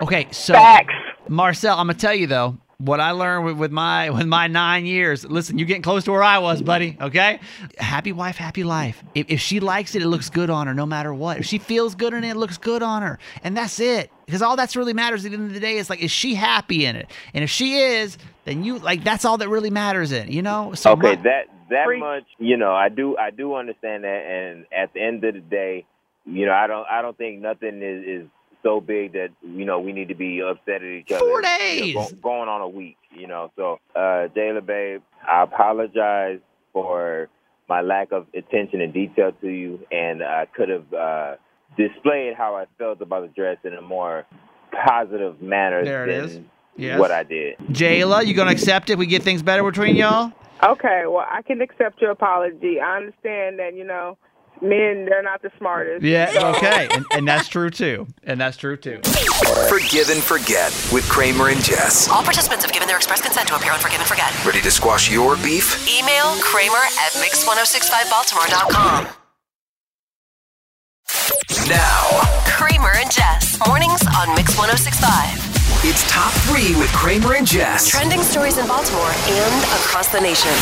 Okay. 0.00 0.26
So, 0.30 0.54
Facts. 0.54 0.94
Marcel, 1.28 1.78
I'm 1.78 1.86
gonna 1.86 1.98
tell 1.98 2.14
you 2.14 2.26
though. 2.26 2.58
What 2.78 3.00
I 3.00 3.12
learned 3.12 3.44
with, 3.44 3.56
with 3.56 3.70
my 3.72 4.10
with 4.18 4.26
my 4.26 4.46
nine 4.46 4.86
years. 4.86 5.24
Listen, 5.24 5.58
you're 5.58 5.66
getting 5.68 5.82
close 5.82 6.04
to 6.04 6.12
where 6.12 6.22
I 6.22 6.38
was, 6.38 6.62
buddy. 6.62 6.96
Okay, 7.00 7.40
happy 7.78 8.12
wife, 8.12 8.36
happy 8.36 8.64
life. 8.64 9.02
If, 9.14 9.26
if 9.30 9.40
she 9.40 9.60
likes 9.60 9.94
it, 9.94 10.02
it 10.02 10.08
looks 10.08 10.30
good 10.30 10.50
on 10.50 10.66
her, 10.66 10.74
no 10.74 10.86
matter 10.86 11.12
what. 11.14 11.38
If 11.38 11.46
she 11.46 11.58
feels 11.58 11.94
good 11.94 12.12
in 12.14 12.24
it, 12.24 12.30
it 12.30 12.36
looks 12.36 12.58
good 12.58 12.82
on 12.82 13.02
her, 13.02 13.18
and 13.42 13.56
that's 13.56 13.78
it. 13.80 14.10
Because 14.26 14.42
all 14.42 14.56
that's 14.56 14.74
really 14.76 14.92
matters 14.94 15.24
at 15.24 15.30
the 15.32 15.36
end 15.36 15.46
of 15.48 15.54
the 15.54 15.60
day 15.60 15.76
is 15.76 15.90
like, 15.90 16.02
is 16.02 16.10
she 16.10 16.34
happy 16.34 16.84
in 16.86 16.96
it? 16.96 17.10
And 17.34 17.44
if 17.44 17.50
she 17.50 17.74
is, 17.78 18.16
then 18.44 18.64
you 18.64 18.78
like 18.78 19.04
that's 19.04 19.24
all 19.24 19.38
that 19.38 19.48
really 19.48 19.70
matters 19.70 20.12
in. 20.12 20.28
it, 20.28 20.32
You 20.32 20.42
know. 20.42 20.72
So 20.74 20.92
okay, 20.92 21.16
my- 21.16 21.22
that 21.22 21.42
that 21.70 21.84
Free- 21.86 22.00
much, 22.00 22.24
you 22.38 22.56
know, 22.56 22.72
I 22.74 22.88
do 22.88 23.16
I 23.16 23.30
do 23.30 23.54
understand 23.54 24.04
that, 24.04 24.24
and 24.26 24.66
at 24.76 24.92
the 24.92 25.00
end 25.02 25.24
of 25.24 25.34
the 25.34 25.40
day, 25.40 25.86
you 26.26 26.44
know, 26.46 26.52
I 26.52 26.66
don't 26.66 26.86
I 26.90 27.02
don't 27.02 27.16
think 27.16 27.40
nothing 27.40 27.82
is 27.82 28.22
is 28.22 28.28
so 28.64 28.80
big 28.80 29.12
that 29.12 29.28
you 29.42 29.64
know 29.64 29.78
we 29.78 29.92
need 29.92 30.08
to 30.08 30.14
be 30.16 30.40
upset 30.42 30.76
at 30.76 30.82
each 30.82 31.12
other. 31.12 31.20
Four 31.20 31.36
you 31.36 31.42
know, 31.42 31.58
days. 31.58 31.94
go- 31.94 32.16
going 32.22 32.48
on 32.48 32.60
a 32.62 32.68
week, 32.68 32.96
you 33.12 33.28
know. 33.28 33.52
So, 33.54 33.78
uh, 33.94 34.26
Jayla, 34.34 34.64
babe, 34.66 35.02
I 35.30 35.42
apologize 35.44 36.40
for 36.72 37.28
my 37.68 37.80
lack 37.82 38.10
of 38.12 38.26
attention 38.34 38.80
and 38.80 38.92
detail 38.92 39.30
to 39.40 39.48
you, 39.48 39.78
and 39.92 40.22
I 40.22 40.46
could 40.46 40.68
have 40.68 40.92
uh, 40.92 41.34
displayed 41.76 42.34
how 42.34 42.56
I 42.56 42.64
felt 42.78 43.00
about 43.00 43.22
the 43.22 43.28
dress 43.28 43.58
in 43.64 43.74
a 43.74 43.80
more 43.82 44.26
positive 44.84 45.40
manner 45.40 45.84
There 45.84 46.04
it 46.08 46.12
than 46.20 46.24
is. 46.30 46.40
Yes. 46.76 46.98
what 46.98 47.12
I 47.12 47.22
did. 47.22 47.56
Jayla, 47.70 48.26
you 48.26 48.34
gonna 48.34 48.50
accept 48.50 48.90
it? 48.90 48.98
we 48.98 49.06
get 49.06 49.22
things 49.22 49.42
better 49.44 49.62
between 49.62 49.94
y'all? 49.94 50.32
Okay, 50.62 51.02
well, 51.06 51.24
I 51.30 51.42
can 51.42 51.60
accept 51.60 52.00
your 52.00 52.10
apology. 52.10 52.80
I 52.80 52.96
understand 52.96 53.58
that 53.60 53.74
you 53.76 53.84
know, 53.84 54.18
men 54.64 55.04
they're 55.04 55.22
not 55.22 55.42
the 55.42 55.50
smartest. 55.58 56.02
Yeah. 56.04 56.52
Okay. 56.56 56.88
And, 56.90 57.04
and 57.12 57.28
that's 57.28 57.48
true 57.48 57.70
too. 57.70 58.06
And 58.24 58.40
that's 58.40 58.56
true 58.56 58.76
too. 58.76 59.00
Forgive 59.68 60.10
and 60.10 60.22
forget 60.22 60.72
with 60.92 61.08
Kramer 61.08 61.48
and 61.48 61.62
Jess. 61.62 62.08
All 62.08 62.22
participants 62.22 62.64
have 62.64 62.72
given 62.72 62.88
their 62.88 62.96
express 62.96 63.20
consent 63.20 63.48
to 63.48 63.56
appear 63.56 63.72
on 63.72 63.78
Forgive 63.78 64.00
and 64.00 64.08
Forget. 64.08 64.32
Ready 64.44 64.60
to 64.62 64.70
squash 64.70 65.10
your 65.10 65.36
beef? 65.36 65.86
Email 65.88 66.34
Kramer 66.40 66.82
at 66.98 67.12
mix1065baltimore.com. 67.20 69.08
Now, 71.68 72.20
Kramer 72.46 72.92
and 72.96 73.10
Jess. 73.10 73.58
Mornings 73.66 74.02
on 74.18 74.34
Mix 74.34 74.56
1065. 74.58 75.84
it's 75.84 76.02
top 76.10 76.32
three 76.48 76.74
with 76.78 76.90
Kramer 76.92 77.34
and 77.34 77.46
Jess. 77.46 77.88
Trending 77.88 78.22
stories 78.22 78.58
in 78.58 78.66
Baltimore 78.66 79.12
and 79.28 79.64
across 79.80 80.08
the 80.08 80.20
nation. 80.20 80.52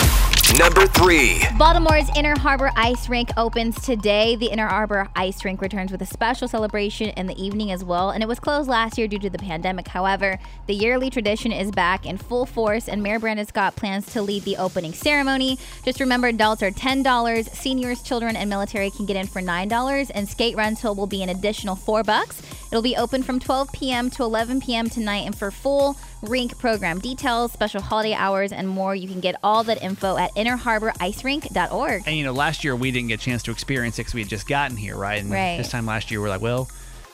Number 0.59 0.87
three. 0.87 1.42
Baltimore's 1.56 2.11
Inner 2.14 2.38
Harbor 2.38 2.71
Ice 2.76 3.09
Rink 3.09 3.30
opens 3.38 3.80
today. 3.80 4.37
The 4.37 4.47
Inner 4.47 4.66
Harbor 4.66 5.09
Ice 5.16 5.44
Rink 5.47 5.62
returns 5.62 5.90
with 5.90 6.02
a 6.02 6.06
special 6.06 6.47
celebration 6.47 7.09
in 7.11 7.26
the 7.26 7.42
evening 7.42 7.73
as 7.73 7.82
well, 7.82 8.11
and 8.11 8.23
it 8.23 8.26
was 8.26 8.38
closed 8.38 8.68
last 8.68 8.99
year 8.99 9.09
due 9.09 9.18
to 9.21 9.30
the 9.30 9.38
pandemic. 9.38 9.88
However, 9.88 10.38
the 10.66 10.75
yearly 10.75 11.09
tradition 11.09 11.52
is 11.52 11.71
back 11.71 12.04
in 12.04 12.18
full 12.18 12.44
force, 12.44 12.87
and 12.87 13.02
Mayor 13.02 13.18
Brandon 13.18 13.47
Scott 13.47 13.76
plans 13.76 14.12
to 14.12 14.21
lead 14.21 14.42
the 14.42 14.59
opening 14.59 14.92
ceremony. 14.92 15.59
Just 15.85 16.00
remember, 16.00 16.26
adults 16.26 16.62
are 16.62 16.71
$10, 16.71 17.49
seniors, 17.49 18.02
children, 18.02 18.37
and 18.37 18.50
military 18.50 18.90
can 18.90 19.06
get 19.06 19.16
in 19.16 19.26
for 19.26 19.40
$9, 19.40 20.11
and 20.14 20.28
skate 20.28 20.56
rental 20.56 20.94
will 20.94 21.06
be 21.06 21.23
an 21.23 21.30
additional 21.30 21.76
4 21.76 22.02
bucks. 22.02 22.42
It'll 22.73 22.81
be 22.81 22.97
open 22.97 23.23
from 23.23 23.38
12 23.38 23.71
p.m. 23.73 24.09
to 24.12 24.23
11 24.23 24.62
p.m. 24.62 24.88
tonight, 24.88 25.26
and 25.26 25.37
for 25.37 25.50
full 25.50 25.95
rink 26.23 26.57
program 26.57 27.00
details, 27.00 27.52
special 27.52 27.83
holiday 27.83 28.14
hours, 28.14 28.50
and 28.50 28.67
more, 28.67 28.95
you 28.95 29.07
can 29.07 29.21
get 29.21 29.35
all 29.45 29.62
that 29.64 29.83
info 29.83 30.17
at 30.17 30.35
innerharboricerink.org. 30.37 32.02
And 32.07 32.17
you 32.17 32.25
know, 32.25 32.33
last 32.33 32.64
year 32.64 32.75
we 32.75 32.91
didn't 32.91 33.09
get 33.09 33.21
a 33.21 33.23
chance 33.23 33.43
to 33.43 33.50
experience 33.50 33.99
it 33.99 34.02
because 34.02 34.14
we 34.14 34.23
had 34.23 34.31
just 34.31 34.49
gotten 34.49 34.79
here, 34.79 34.97
right? 34.97 35.21
And 35.21 35.31
Right. 35.31 35.59
this 35.59 35.71
time 35.71 35.85
last 35.85 36.11
year 36.11 36.23
we're 36.23 36.31
like, 36.31 36.41
well, 36.41 36.67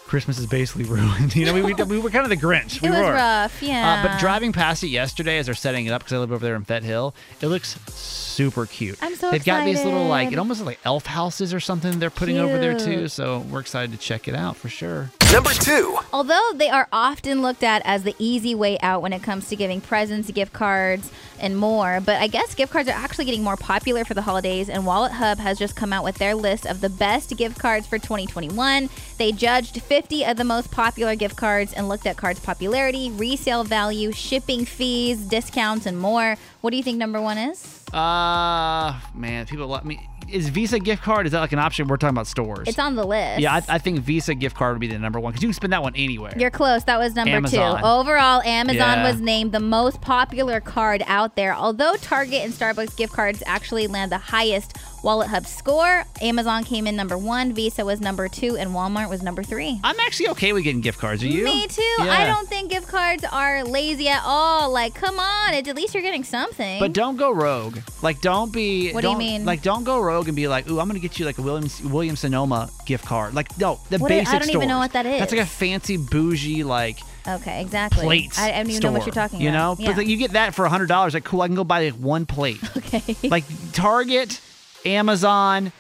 Christmas 0.09 0.39
is 0.39 0.47
basically 0.47 0.85
ruined. 0.97 1.37
You 1.37 1.47
know, 1.47 1.55
we, 1.55 1.63
we, 1.63 1.75
we 1.75 1.99
were 1.99 2.11
kind 2.11 2.25
of 2.25 2.31
the 2.31 2.37
Grinch. 2.37 2.81
We 2.83 2.89
it 2.89 2.91
was 2.91 3.01
were. 3.01 3.13
rough, 3.13 3.63
yeah. 3.63 4.03
Uh, 4.05 4.09
but 4.09 4.19
driving 4.19 4.53
past 4.53 4.83
it 4.83 4.89
yesterday 4.89 5.39
as 5.39 5.47
they're 5.47 5.55
setting 5.55 5.87
it 5.87 5.91
up 5.91 6.01
because 6.03 6.15
I 6.15 6.19
live 6.19 6.33
over 6.33 6.45
there 6.45 6.57
in 6.57 6.65
Fed 6.65 6.83
Hill, 6.83 7.15
it 7.41 7.47
looks 7.47 7.79
super 7.93 8.67
cute. 8.67 8.99
I'm 9.03 9.15
so 9.15 9.31
They've 9.31 9.45
got 9.45 9.65
these 9.65 9.85
little 9.85 10.07
like 10.07 10.33
it 10.33 10.39
almost 10.39 10.61
looks 10.61 10.67
like 10.67 10.81
elf 10.85 11.07
houses 11.07 11.55
or 11.55 11.61
something 11.61 11.99
they're 11.99 12.11
putting 12.11 12.39
over 12.39 12.59
there 12.59 12.79
too. 12.79 13.09
So 13.09 13.41
we're 13.51 13.61
excited 13.61 13.93
to 13.93 13.99
check 13.99 14.27
it 14.27 14.35
out 14.35 14.57
for 14.57 14.69
sure. 14.69 15.11
Number 15.33 15.51
two. 15.51 15.99
Although 16.13 16.53
they 16.55 16.71
are 16.71 16.89
often 16.91 17.43
looked 17.43 17.63
at 17.63 17.83
as 17.85 18.03
the 18.03 18.15
easy 18.19 18.55
way 18.55 18.79
out 18.81 19.03
when 19.03 19.13
it 19.13 19.23
comes 19.23 19.49
to 19.49 19.57
giving 19.57 19.81
presents, 19.81 20.31
gift 20.31 20.53
cards, 20.55 21.11
and 21.41 21.57
more, 21.57 22.01
but 22.01 22.21
I 22.21 22.27
guess 22.27 22.55
gift 22.55 22.73
cards 22.73 22.89
are 22.89 22.93
actually 22.93 23.25
getting 23.25 23.43
more 23.43 23.57
popular 23.57 24.05
for 24.05 24.15
the 24.15 24.23
holidays, 24.23 24.69
and 24.69 24.85
WalletHub 24.85 25.39
has 25.39 25.59
just 25.59 25.77
come 25.77 25.93
out 25.93 26.05
with 26.05 26.17
their 26.17 26.35
list 26.35 26.67
of 26.67 26.81
the 26.81 26.89
best 26.89 27.37
gift 27.37 27.59
cards 27.59 27.87
for 27.87 27.99
2021. 27.99 28.89
They 29.19 29.33
judged 29.33 29.83
50 29.83 30.25
of 30.25 30.37
the 30.37 30.45
most 30.45 30.71
popular 30.71 31.15
gift 31.15 31.37
cards 31.37 31.73
and 31.73 31.89
looked 31.89 32.07
at 32.07 32.17
cards' 32.17 32.41
popularity, 32.41 33.11
resale 33.11 33.65
value, 33.65 34.13
shipping 34.13 34.65
fees, 34.65 35.19
discounts, 35.19 35.87
and 35.87 35.99
more. 35.99 36.37
What 36.61 36.71
do 36.71 36.77
you 36.77 36.83
think 36.83 36.99
number 36.99 37.21
one 37.21 37.39
is? 37.39 37.85
Uh 37.93 39.01
man, 39.15 39.47
people 39.47 39.67
let 39.67 39.85
me. 39.85 40.08
Is 40.31 40.49
Visa 40.49 40.79
gift 40.79 41.03
card? 41.03 41.27
Is 41.27 41.33
that 41.33 41.41
like 41.41 41.53
an 41.53 41.59
option? 41.59 41.87
We're 41.89 41.97
talking 41.97 42.15
about 42.15 42.27
stores. 42.27 42.69
It's 42.69 42.79
on 42.79 42.95
the 42.97 43.05
list. 43.05 43.41
yeah, 43.41 43.55
I, 43.55 43.63
I 43.69 43.79
think 43.79 44.01
Visa 44.01 44.35
gift 44.35 44.57
card 44.57 44.75
would 44.75 44.81
be 44.81 44.87
the 44.87 44.99
number 44.99 45.19
one 45.21 45.33
because 45.33 45.43
you 45.43 45.49
can 45.49 45.55
spend 45.55 45.73
that 45.73 45.83
one 45.83 45.95
anywhere. 45.97 46.33
You're 46.37 46.51
close. 46.51 46.85
That 46.85 46.99
was 46.99 47.15
number 47.15 47.31
Amazon. 47.33 47.81
two. 47.81 47.87
Overall, 47.87 48.43
Amazon 48.43 48.77
Yeah. 48.99 49.11
was 49.11 49.21
named 49.21 49.53
the 49.53 49.61
most 49.61 50.01
popular 50.01 50.61
card 50.61 51.03
out 51.07 51.37
there. 51.37 51.55
Although 51.55 51.95
Target 51.97 52.45
and 52.45 52.53
Starbucks 52.53 52.97
gift 52.97 53.13
cards 53.13 53.43
actually 53.47 53.87
land 53.87 54.13
the 54.13 54.19
highest 54.19 54.77
WalletHub 55.03 55.47
score, 55.47 56.05
Amazon 56.21 56.65
came 56.65 56.87
in 56.87 56.97
number 56.97 57.17
one, 57.17 57.53
Visa 57.53 57.85
was 57.85 58.01
number 58.01 58.29
two, 58.29 58.57
and 58.57 58.71
Walmart 58.71 59.09
was 59.09 59.23
number 59.23 59.43
three. 59.43 59.81
I'm 59.85 59.99
actually 60.01 60.29
okay 60.31 60.53
with 60.53 60.65
getting 60.65 60.81
gift 60.81 60.99
cards. 60.99 61.23
Are 61.23 61.27
you? 61.29 61.45
Me 61.45 61.67
too. 61.69 61.83
Yeah. 62.01 62.11
I 62.11 62.27
don't 62.27 62.49
think 62.49 62.71
gift 62.71 62.89
cards 62.89 63.25
are 63.31 63.65
lazy 63.65 64.09
at 64.09 64.23
all. 64.25 64.71
Like, 64.71 64.95
come 64.95 65.19
on, 65.19 65.55
at 65.55 65.67
least 65.77 65.95
you're 65.95 66.03
getting 66.03 66.25
something. 66.25 66.81
But 66.81 66.93
don't 66.93 67.17
go 67.17 67.31
rogue. 67.31 67.79
Like, 68.03 68.21
don't 68.21 68.53
be. 68.53 68.93
What 68.93 69.03
do 69.03 69.09
you 69.09 69.13
don't- 69.15 69.19
mean? 69.19 69.45
Like, 69.45 69.63
don't 69.63 69.85
go 69.85 70.01
rogue 70.01 70.29
and 70.29 70.37
be 70.37 70.49
like, 70.49 70.69
"Ooh, 70.69 70.81
I'm 70.81 70.89
gonna 70.89 70.99
get 70.99 71.19
you 71.19 71.25
like 71.25 71.39
a 71.39 71.43
Williams 71.43 71.81
William 71.83 72.17
Sonoma 72.17 72.71
gift 72.87 73.05
card." 73.05 73.35
Like, 73.35 73.57
no, 73.59 73.79
the 73.91 73.99
What 73.99 74.09
do- 74.09 74.19
I 74.19 74.39
don't 74.39 74.51
even 74.51 74.69
know 74.69 74.79
what 74.79 74.93
that 74.93 75.07
is. 75.07 75.19
That's 75.21 75.33
like 75.33 75.41
a 75.43 75.47
fancy 75.47 75.97
bougie 75.97 76.65
like 76.65 76.99
okay, 77.27 77.61
exactly. 77.61 78.05
plates. 78.05 78.39
I, 78.39 78.51
I 78.53 78.63
don't 78.63 78.71
even 78.71 78.83
know 78.83 78.93
what 78.93 79.07
you're 79.07 79.13
talking 79.15 79.37
about. 79.39 79.45
You 79.45 79.53
know, 79.53 79.73
about. 79.73 79.85
but 79.87 79.97
like, 79.99 80.07
you 80.07 80.17
get 80.17 80.33
that 80.33 80.55
for 80.55 80.67
hundred 80.67 80.87
dollars. 80.89 81.15
Like, 81.15 81.25
cool, 81.25 81.43
I 81.43 81.47
can 81.47 81.57
go 81.57 81.65
buy 81.65 81.85
like 81.91 81.95
one 81.95 82.27
plate. 82.27 82.59
okay. 82.77 83.17
like 83.29 83.45
Target, 83.73 84.41
Amazon, 84.89 85.73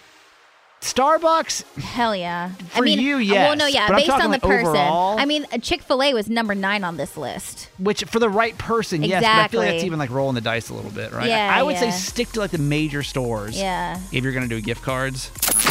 Starbucks. 0.80 1.64
Hell 1.82 2.14
yeah. 2.14 2.52
I 2.58 2.64
For 2.78 2.82
mean, 2.82 3.00
you, 3.00 3.16
Well, 3.34 3.56
no, 3.56 3.66
yeah. 3.66 3.88
but 3.88 3.96
based 3.96 4.10
on 4.10 4.20
the 4.20 4.28
like, 4.28 4.42
person. 4.42 4.68
overall. 4.68 5.18
I 5.18 5.24
mean, 5.24 5.44
Chick 5.60 5.82
Fil 5.82 6.02
A 6.02 6.14
was 6.14 6.28
number 6.28 6.54
nine 6.54 6.84
on 6.84 6.96
this 6.96 7.16
list. 7.16 7.68
Which 7.78 8.04
for 8.04 8.18
the 8.20 8.28
right 8.28 8.56
person, 8.58 9.02
yes, 9.02 9.22
but 9.22 9.28
I 9.28 9.48
feel 9.48 9.60
like 9.60 9.70
that's 9.70 9.84
even 9.84 9.98
like 9.98 10.10
rolling 10.10 10.36
the 10.36 10.40
dice 10.40 10.70
a 10.70 10.74
little 10.74 10.90
bit, 10.90 11.12
right? 11.12 11.28
Yeah, 11.28 11.52
I 11.52 11.62
would 11.62 11.76
say 11.76 11.90
stick 11.90 12.28
to 12.32 12.40
like 12.40 12.52
the 12.52 12.58
major 12.58 13.02
stores. 13.02 13.58
Yeah. 13.58 13.98
If 14.12 14.22
you're 14.22 14.32
gonna 14.32 14.46
do 14.48 14.60
gift 14.60 14.82
cards. 14.82 15.30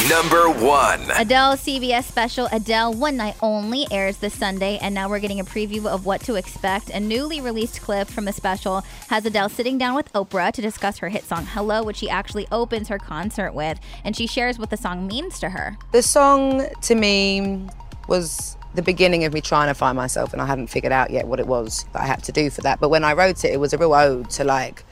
Number 0.10 0.50
one. 0.50 1.02
Adele 1.18 1.56
CBS 1.56 2.04
special 2.04 2.48
Adele 2.52 2.94
One 2.94 3.16
Night 3.18 3.36
Only 3.42 3.88
airs 3.90 4.18
this 4.18 4.34
Sunday, 4.34 4.78
and 4.82 4.94
now 4.94 5.10
we're 5.10 5.20
getting 5.20 5.40
a 5.40 5.46
preview 5.46 5.86
of 5.86 6.06
what 6.06 6.22
to 6.22 6.36
expect. 6.36 6.90
A 6.90 7.00
newly 7.00 7.40
released 7.40 7.82
clip 7.82 8.08
from 8.10 8.26
the 8.26 8.34
special 8.34 8.82
has 9.10 9.26
Adele 9.26 9.50
sitting 9.50 9.78
down 9.78 9.96
with 9.96 10.12
Oprah 10.14 10.52
to 10.52 10.62
discuss 10.62 10.98
her 11.00 11.10
hit 11.10 11.24
song 11.24 11.46
Hello, 11.46 11.84
which 11.84 11.98
she 11.98 12.10
actually 12.10 12.48
opens 12.52 12.90
her 12.90 13.00
concert 13.00 13.54
with, 13.54 13.80
and 14.04 14.16
she 14.16 14.28
shares 14.28 14.60
what 14.60 14.70
the 14.70 14.78
song 14.78 14.97
means 14.98 15.39
to 15.39 15.50
her. 15.50 15.77
The 15.92 16.01
song 16.01 16.68
to 16.82 16.96
me 16.96 17.68
was 18.08 18.58
the 18.75 18.82
beginning 18.82 19.24
of 19.24 19.34
me 19.34 19.42
trying 19.42 19.68
to 19.68 19.74
find 19.74 19.96
myself, 19.96 20.34
and 20.34 20.42
I 20.42 20.46
hadn't 20.46 20.68
figured 20.68 20.94
out 20.94 21.10
yet 21.10 21.27
what 21.27 21.39
it 21.39 21.48
was 21.48 21.86
that 21.94 22.01
I 22.01 22.06
had 22.06 22.24
to 22.24 22.32
do 22.32 22.50
for 22.50 22.62
that. 22.62 22.80
But 22.80 22.89
when 22.89 23.04
I 23.04 23.13
wrote 23.13 23.44
it, 23.44 23.51
it 23.54 23.60
was 23.60 23.74
a 23.74 23.77
real 23.77 23.94
ode 23.94 24.30
to 24.32 24.44
like 24.44 24.84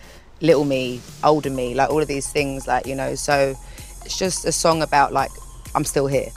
little 0.41 0.65
me, 0.65 1.01
older 1.23 1.49
me, 1.49 1.75
like 1.75 1.89
all 1.89 2.01
of 2.01 2.07
these 2.07 2.31
things, 2.31 2.67
like, 2.67 2.85
you 2.85 2.95
know. 2.95 3.15
So 3.15 3.55
it's 4.03 4.17
just 4.17 4.45
a 4.45 4.51
song 4.51 4.81
about 4.81 5.13
like, 5.13 5.31
I'm 5.75 5.85
still 5.85 6.07
here. 6.07 6.29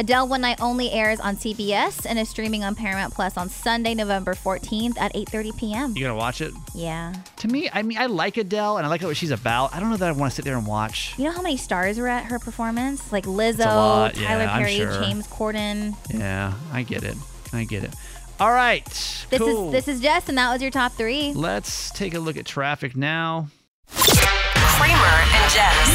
Adele 0.00 0.28
One 0.28 0.40
Night 0.40 0.62
Only 0.62 0.90
airs 0.90 1.20
on 1.20 1.36
CBS 1.36 2.06
and 2.08 2.18
is 2.18 2.30
streaming 2.30 2.64
on 2.64 2.74
Paramount 2.74 3.12
Plus 3.12 3.36
on 3.36 3.50
Sunday, 3.50 3.94
November 3.94 4.32
14th 4.32 4.98
at 4.98 5.12
8:30 5.12 5.58
p.m. 5.58 5.94
You 5.94 6.04
gonna 6.04 6.16
watch 6.16 6.40
it? 6.40 6.54
Yeah. 6.74 7.12
To 7.36 7.48
me, 7.48 7.68
I 7.70 7.82
mean, 7.82 7.98
I 7.98 8.06
like 8.06 8.38
Adele 8.38 8.78
and 8.78 8.86
I 8.86 8.88
like 8.88 9.02
what 9.02 9.18
she's 9.18 9.30
about. 9.30 9.74
I 9.74 9.78
don't 9.78 9.90
know 9.90 9.98
that 9.98 10.08
I 10.08 10.12
want 10.12 10.32
to 10.32 10.36
sit 10.36 10.46
there 10.46 10.56
and 10.56 10.66
watch. 10.66 11.12
You 11.18 11.24
know 11.24 11.32
how 11.32 11.42
many 11.42 11.58
stars 11.58 11.98
were 11.98 12.08
at 12.08 12.24
her 12.24 12.38
performance? 12.38 13.12
Like 13.12 13.26
Lizzo, 13.26 13.66
lot, 13.66 14.16
yeah, 14.16 14.28
Tyler 14.28 14.48
Perry, 14.48 14.76
sure. 14.76 15.02
James 15.02 15.26
Corden. 15.26 15.94
Yeah, 16.08 16.54
I 16.72 16.82
get 16.82 17.04
it. 17.04 17.18
I 17.52 17.64
get 17.64 17.84
it. 17.84 17.94
All 18.40 18.52
right. 18.52 18.86
This 19.28 19.38
cool. 19.38 19.66
is 19.66 19.84
this 19.84 19.96
is 19.96 20.00
Jess, 20.00 20.30
and 20.30 20.38
that 20.38 20.50
was 20.50 20.62
your 20.62 20.70
top 20.70 20.92
three. 20.92 21.34
Let's 21.34 21.90
take 21.90 22.14
a 22.14 22.20
look 22.20 22.38
at 22.38 22.46
traffic 22.46 22.96
now. 22.96 23.48
Kramer 23.90 24.94
and 24.96 25.52
Jess. 25.52 25.88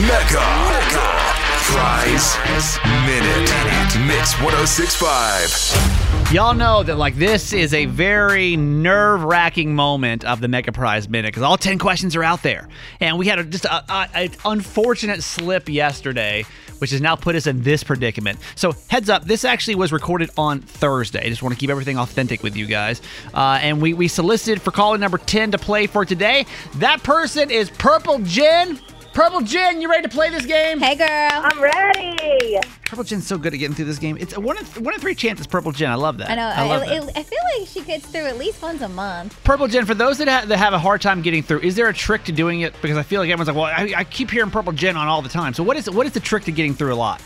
Mega. 0.00 0.40
Mega. 0.70 1.23
Prize 1.66 2.36
Minute. 3.06 3.48
Mix 4.06 4.38
1065. 4.40 6.32
Y'all 6.32 6.52
know 6.54 6.82
that 6.82 6.98
like 6.98 7.16
this 7.16 7.54
is 7.54 7.72
a 7.72 7.86
very 7.86 8.54
nerve-wracking 8.54 9.74
moment 9.74 10.26
of 10.26 10.42
the 10.42 10.48
Mega 10.48 10.72
Prize 10.72 11.08
Minute 11.08 11.28
because 11.28 11.42
all 11.42 11.56
ten 11.56 11.78
questions 11.78 12.14
are 12.16 12.22
out 12.22 12.42
there, 12.42 12.68
and 13.00 13.18
we 13.18 13.26
had 13.26 13.38
a, 13.38 13.44
just 13.44 13.64
a, 13.64 13.82
a, 13.90 14.08
a 14.14 14.30
unfortunate 14.44 15.22
slip 15.22 15.70
yesterday, 15.70 16.44
which 16.78 16.90
has 16.90 17.00
now 17.00 17.16
put 17.16 17.34
us 17.34 17.46
in 17.46 17.62
this 17.62 17.82
predicament. 17.82 18.38
So 18.56 18.72
heads 18.88 19.08
up, 19.08 19.24
this 19.24 19.44
actually 19.44 19.76
was 19.76 19.90
recorded 19.90 20.28
on 20.36 20.60
Thursday. 20.60 21.24
I 21.24 21.30
just 21.30 21.42
want 21.42 21.54
to 21.54 21.58
keep 21.58 21.70
everything 21.70 21.98
authentic 21.98 22.42
with 22.42 22.56
you 22.56 22.66
guys, 22.66 23.00
uh, 23.32 23.58
and 23.62 23.80
we 23.80 23.94
we 23.94 24.06
solicited 24.06 24.60
for 24.60 24.70
caller 24.70 24.98
number 24.98 25.16
ten 25.16 25.50
to 25.52 25.58
play 25.58 25.86
for 25.86 26.04
today. 26.04 26.44
That 26.74 27.02
person 27.02 27.50
is 27.50 27.70
Purple 27.70 28.18
Jen. 28.18 28.78
Purple 29.14 29.42
Jen, 29.42 29.80
you 29.80 29.88
ready 29.88 30.02
to 30.02 30.08
play 30.08 30.28
this 30.28 30.44
game? 30.44 30.80
Hey, 30.80 30.96
girl. 30.96 31.06
I'm 31.08 31.62
ready. 31.62 32.58
Purple 32.84 33.04
Jen's 33.04 33.24
so 33.24 33.38
good 33.38 33.54
at 33.54 33.58
getting 33.58 33.76
through 33.76 33.84
this 33.84 34.00
game. 34.00 34.16
It's 34.18 34.36
a 34.36 34.40
one 34.40 34.58
in, 34.58 34.64
one 34.82 34.92
in 34.92 34.98
three 34.98 35.14
chance 35.14 35.38
it's 35.38 35.46
Purple 35.46 35.70
Jen. 35.70 35.88
I 35.88 35.94
love 35.94 36.18
that. 36.18 36.30
I 36.30 36.34
know. 36.34 36.42
I 36.48 36.66
love 36.66 36.82
I, 36.82 36.86
that. 36.86 37.16
I, 37.16 37.20
I 37.20 37.22
feel 37.22 37.38
like 37.56 37.68
she 37.68 37.82
gets 37.82 38.06
through 38.06 38.24
at 38.24 38.38
least 38.38 38.60
once 38.60 38.82
a 38.82 38.88
month. 38.88 39.40
Purple 39.44 39.68
Jen, 39.68 39.86
for 39.86 39.94
those 39.94 40.18
that, 40.18 40.26
ha- 40.26 40.44
that 40.46 40.56
have 40.56 40.72
a 40.72 40.80
hard 40.80 41.00
time 41.00 41.22
getting 41.22 41.44
through, 41.44 41.60
is 41.60 41.76
there 41.76 41.88
a 41.88 41.94
trick 41.94 42.24
to 42.24 42.32
doing 42.32 42.62
it? 42.62 42.74
Because 42.82 42.96
I 42.96 43.04
feel 43.04 43.20
like 43.20 43.30
everyone's 43.30 43.46
like, 43.46 43.56
well, 43.56 43.66
I, 43.66 44.00
I 44.00 44.02
keep 44.02 44.32
hearing 44.32 44.50
Purple 44.50 44.72
Jen 44.72 44.96
on 44.96 45.06
all 45.06 45.22
the 45.22 45.28
time. 45.28 45.54
So 45.54 45.62
what 45.62 45.76
is 45.76 45.88
what 45.88 46.06
is 46.06 46.12
the 46.12 46.18
trick 46.18 46.42
to 46.44 46.52
getting 46.52 46.74
through 46.74 46.92
a 46.92 46.96
lot? 46.96 47.22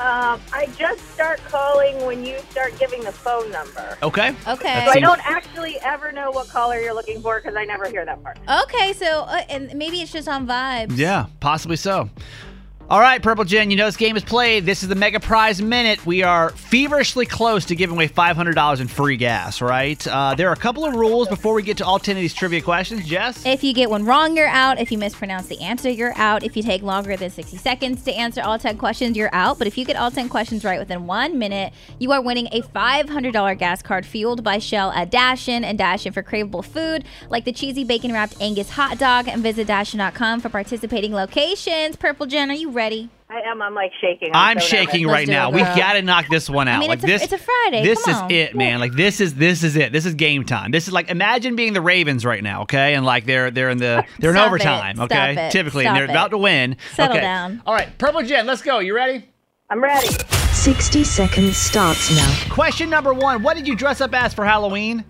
Um, 0.00 0.40
I 0.54 0.66
just 0.78 1.06
start 1.12 1.40
calling 1.44 2.06
when 2.06 2.24
you 2.24 2.38
start 2.50 2.78
giving 2.78 3.04
the 3.04 3.12
phone 3.12 3.50
number. 3.50 3.98
Okay. 4.02 4.34
Okay. 4.48 4.84
So 4.86 4.92
I 4.92 4.98
don't 4.98 5.20
actually 5.28 5.76
ever 5.82 6.10
know 6.10 6.30
what 6.30 6.48
caller 6.48 6.80
you're 6.80 6.94
looking 6.94 7.20
for 7.20 7.38
because 7.38 7.54
I 7.54 7.66
never 7.66 7.86
hear 7.86 8.06
that 8.06 8.22
part. 8.22 8.38
Okay, 8.62 8.94
so 8.94 9.24
uh, 9.28 9.42
and 9.50 9.74
maybe 9.74 10.00
it's 10.00 10.10
just 10.10 10.26
on 10.26 10.46
vibes. 10.46 10.96
Yeah, 10.96 11.26
possibly 11.40 11.76
so. 11.76 12.08
All 12.90 12.98
right, 12.98 13.22
Purple 13.22 13.44
Jen, 13.44 13.70
you 13.70 13.76
know 13.76 13.86
this 13.86 13.96
game 13.96 14.16
is 14.16 14.24
played. 14.24 14.66
This 14.66 14.82
is 14.82 14.88
the 14.88 14.96
Mega 14.96 15.20
Prize 15.20 15.62
Minute. 15.62 16.04
We 16.04 16.24
are 16.24 16.50
feverishly 16.50 17.24
close 17.24 17.64
to 17.66 17.76
giving 17.76 17.94
away 17.94 18.08
$500 18.08 18.80
in 18.80 18.88
free 18.88 19.16
gas, 19.16 19.60
right? 19.62 20.04
Uh, 20.08 20.34
there 20.34 20.48
are 20.48 20.52
a 20.52 20.56
couple 20.56 20.84
of 20.84 20.96
rules 20.96 21.28
before 21.28 21.54
we 21.54 21.62
get 21.62 21.76
to 21.76 21.84
all 21.84 22.00
10 22.00 22.16
of 22.16 22.20
these 22.20 22.34
trivia 22.34 22.60
questions. 22.60 23.06
Jess? 23.06 23.46
If 23.46 23.62
you 23.62 23.72
get 23.74 23.90
one 23.90 24.06
wrong, 24.06 24.36
you're 24.36 24.48
out. 24.48 24.80
If 24.80 24.90
you 24.90 24.98
mispronounce 24.98 25.46
the 25.46 25.60
answer, 25.60 25.88
you're 25.88 26.14
out. 26.16 26.42
If 26.42 26.56
you 26.56 26.64
take 26.64 26.82
longer 26.82 27.16
than 27.16 27.30
60 27.30 27.58
seconds 27.58 28.02
to 28.02 28.12
answer 28.12 28.42
all 28.42 28.58
10 28.58 28.76
questions, 28.76 29.16
you're 29.16 29.32
out. 29.32 29.56
But 29.56 29.68
if 29.68 29.78
you 29.78 29.84
get 29.84 29.94
all 29.94 30.10
10 30.10 30.28
questions 30.28 30.64
right 30.64 30.80
within 30.80 31.06
one 31.06 31.38
minute, 31.38 31.72
you 32.00 32.10
are 32.10 32.20
winning 32.20 32.48
a 32.50 32.60
$500 32.60 33.56
gas 33.56 33.82
card 33.82 34.04
fueled 34.04 34.42
by 34.42 34.58
Shell 34.58 34.90
at 34.90 35.12
Dashin 35.12 35.62
and 35.62 35.78
Dashin 35.78 36.12
for 36.12 36.24
craveable 36.24 36.64
food 36.64 37.04
like 37.28 37.44
the 37.44 37.52
cheesy 37.52 37.84
bacon 37.84 38.12
wrapped 38.12 38.34
Angus 38.40 38.70
hot 38.70 38.98
dog. 38.98 39.28
And 39.28 39.44
visit 39.44 39.68
Dashin.com 39.68 40.40
for 40.40 40.48
participating 40.48 41.12
locations. 41.12 41.94
Purple 41.94 42.26
Jen, 42.26 42.50
are 42.50 42.54
you 42.54 42.68
ready? 42.68 42.79
I 42.82 43.40
am. 43.50 43.62
I'm 43.62 43.74
like 43.74 43.92
shaking. 44.00 44.30
I'm 44.34 44.58
so 44.58 44.66
shaking 44.66 45.02
nervous. 45.06 45.12
right 45.12 45.26
do 45.26 45.32
it, 45.32 45.34
now. 45.34 45.50
We've 45.50 45.64
got 45.76 45.92
to 45.92 46.02
knock 46.02 46.26
this 46.28 46.50
one 46.50 46.66
out. 46.66 46.80
mean, 46.80 46.88
like 46.88 46.96
it's 46.98 47.04
a- 47.04 47.06
this, 47.06 47.22
it's 47.22 47.32
a 47.32 47.38
Friday. 47.38 47.82
This 47.84 48.02
Come 48.04 48.14
is 48.14 48.20
on. 48.22 48.30
it, 48.30 48.56
man. 48.56 48.80
Like 48.80 48.92
this 48.92 49.20
is 49.20 49.34
this 49.34 49.62
is 49.62 49.76
it. 49.76 49.92
This 49.92 50.06
is 50.06 50.14
game 50.14 50.44
time. 50.44 50.70
This 50.70 50.86
is 50.88 50.92
like 50.92 51.10
imagine 51.10 51.54
being 51.56 51.72
the 51.72 51.80
Ravens 51.80 52.24
right 52.24 52.42
now, 52.42 52.62
okay? 52.62 52.94
And 52.94 53.04
like 53.06 53.26
they're 53.26 53.50
they're 53.50 53.70
in 53.70 53.78
the 53.78 54.04
they're 54.18 54.30
in 54.30 54.36
Stop 54.36 54.46
overtime, 54.48 55.00
it. 55.00 55.04
okay? 55.04 55.34
Stop. 55.34 55.52
Typically, 55.52 55.84
Stop 55.84 55.90
and 55.90 55.96
they're 55.96 56.04
it. 56.04 56.10
about 56.10 56.30
to 56.30 56.38
win. 56.38 56.76
Settle 56.94 57.16
okay. 57.16 57.20
down. 57.20 57.62
All 57.66 57.74
right, 57.74 57.96
Purple 57.98 58.22
Jen, 58.22 58.46
let's 58.46 58.62
go. 58.62 58.78
You 58.80 58.94
ready? 58.94 59.24
I'm 59.70 59.82
ready. 59.82 60.08
60 60.52 61.04
seconds 61.04 61.56
starts 61.56 62.10
now. 62.14 62.34
Question 62.52 62.90
number 62.90 63.14
one: 63.14 63.42
What 63.42 63.56
did 63.56 63.68
you 63.68 63.76
dress 63.76 64.00
up 64.00 64.12
as 64.14 64.34
for 64.34 64.44
Halloween? 64.44 65.04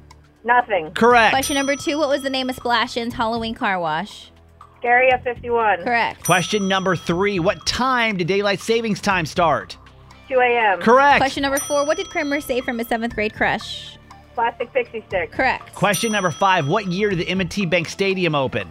Nothing. 0.44 0.90
Correct. 0.92 1.32
Question 1.32 1.54
number 1.54 1.76
two 1.76 1.98
What 1.98 2.08
was 2.08 2.22
the 2.22 2.30
name 2.30 2.50
of 2.50 2.56
Splashin's 2.56 3.14
Halloween 3.14 3.54
car 3.54 3.78
wash? 3.80 4.29
Scary 4.80 5.12
at 5.12 5.22
51. 5.22 5.84
Correct. 5.84 6.24
Question 6.24 6.66
number 6.66 6.96
three: 6.96 7.38
What 7.38 7.64
time 7.66 8.16
did 8.16 8.26
daylight 8.26 8.60
savings 8.60 9.00
time 9.00 9.26
start? 9.26 9.76
2 10.28 10.38
a.m. 10.38 10.80
Correct. 10.80 11.18
Question 11.20 11.42
number 11.42 11.58
four 11.58 11.84
What 11.84 11.96
did 11.96 12.08
Kramer 12.08 12.40
say 12.40 12.60
from 12.60 12.78
his 12.78 12.88
seventh 12.88 13.14
grade 13.14 13.34
crush? 13.34 13.98
Plastic 14.34 14.72
pixie 14.72 15.04
stick. 15.08 15.32
Correct. 15.32 15.74
Question 15.74 16.12
number 16.12 16.30
five: 16.30 16.66
What 16.66 16.86
year 16.86 17.10
did 17.10 17.18
the 17.18 17.28
M&T 17.28 17.66
Bank 17.66 17.88
Stadium 17.88 18.34
open? 18.34 18.68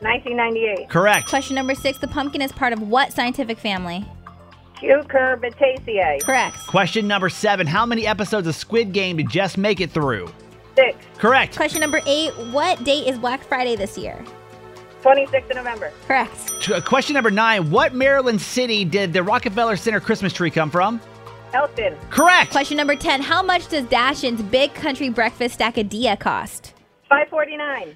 1998. 0.00 0.88
Correct. 0.90 1.28
Question 1.28 1.54
number 1.54 1.74
six 1.74 1.98
The 1.98 2.08
pumpkin 2.08 2.42
is 2.42 2.52
part 2.52 2.72
of 2.72 2.82
what 2.82 3.12
scientific 3.12 3.58
family? 3.58 4.04
Cucurbitaceae. 4.76 6.22
Correct. 6.22 6.58
Question 6.66 7.06
number 7.06 7.28
seven 7.28 7.66
How 7.66 7.86
many 7.86 8.06
episodes 8.06 8.46
of 8.46 8.54
Squid 8.54 8.92
Game 8.92 9.16
did 9.16 9.30
Jess 9.30 9.56
make 9.56 9.80
it 9.80 9.90
through? 9.90 10.28
Six. 10.74 10.98
Correct. 11.18 11.56
Question 11.56 11.80
number 11.80 12.00
eight. 12.06 12.32
What 12.50 12.82
date 12.84 13.06
is 13.06 13.18
Black 13.18 13.42
Friday 13.44 13.76
this 13.76 13.96
year? 13.96 14.22
26th 15.06 15.50
of 15.50 15.56
November. 15.56 15.92
Correct. 16.06 16.52
T- 16.62 16.72
uh, 16.74 16.80
Question 16.80 17.14
number 17.14 17.30
nine 17.30 17.70
What 17.70 17.94
Maryland 17.94 18.40
city 18.40 18.84
did 18.84 19.12
the 19.12 19.22
Rockefeller 19.22 19.76
Center 19.76 20.00
Christmas 20.00 20.32
tree 20.32 20.50
come 20.50 20.70
from? 20.70 21.00
Elkton. 21.54 21.96
Correct. 22.10 22.50
Question 22.50 22.76
number 22.76 22.96
10. 22.96 23.22
How 23.22 23.40
much 23.42 23.68
does 23.68 23.84
Dashin's 23.84 24.42
Big 24.42 24.74
Country 24.74 25.08
Breakfast 25.08 25.58
Stackadilla 25.58 26.18
cost? 26.18 26.74
549. 27.08 27.94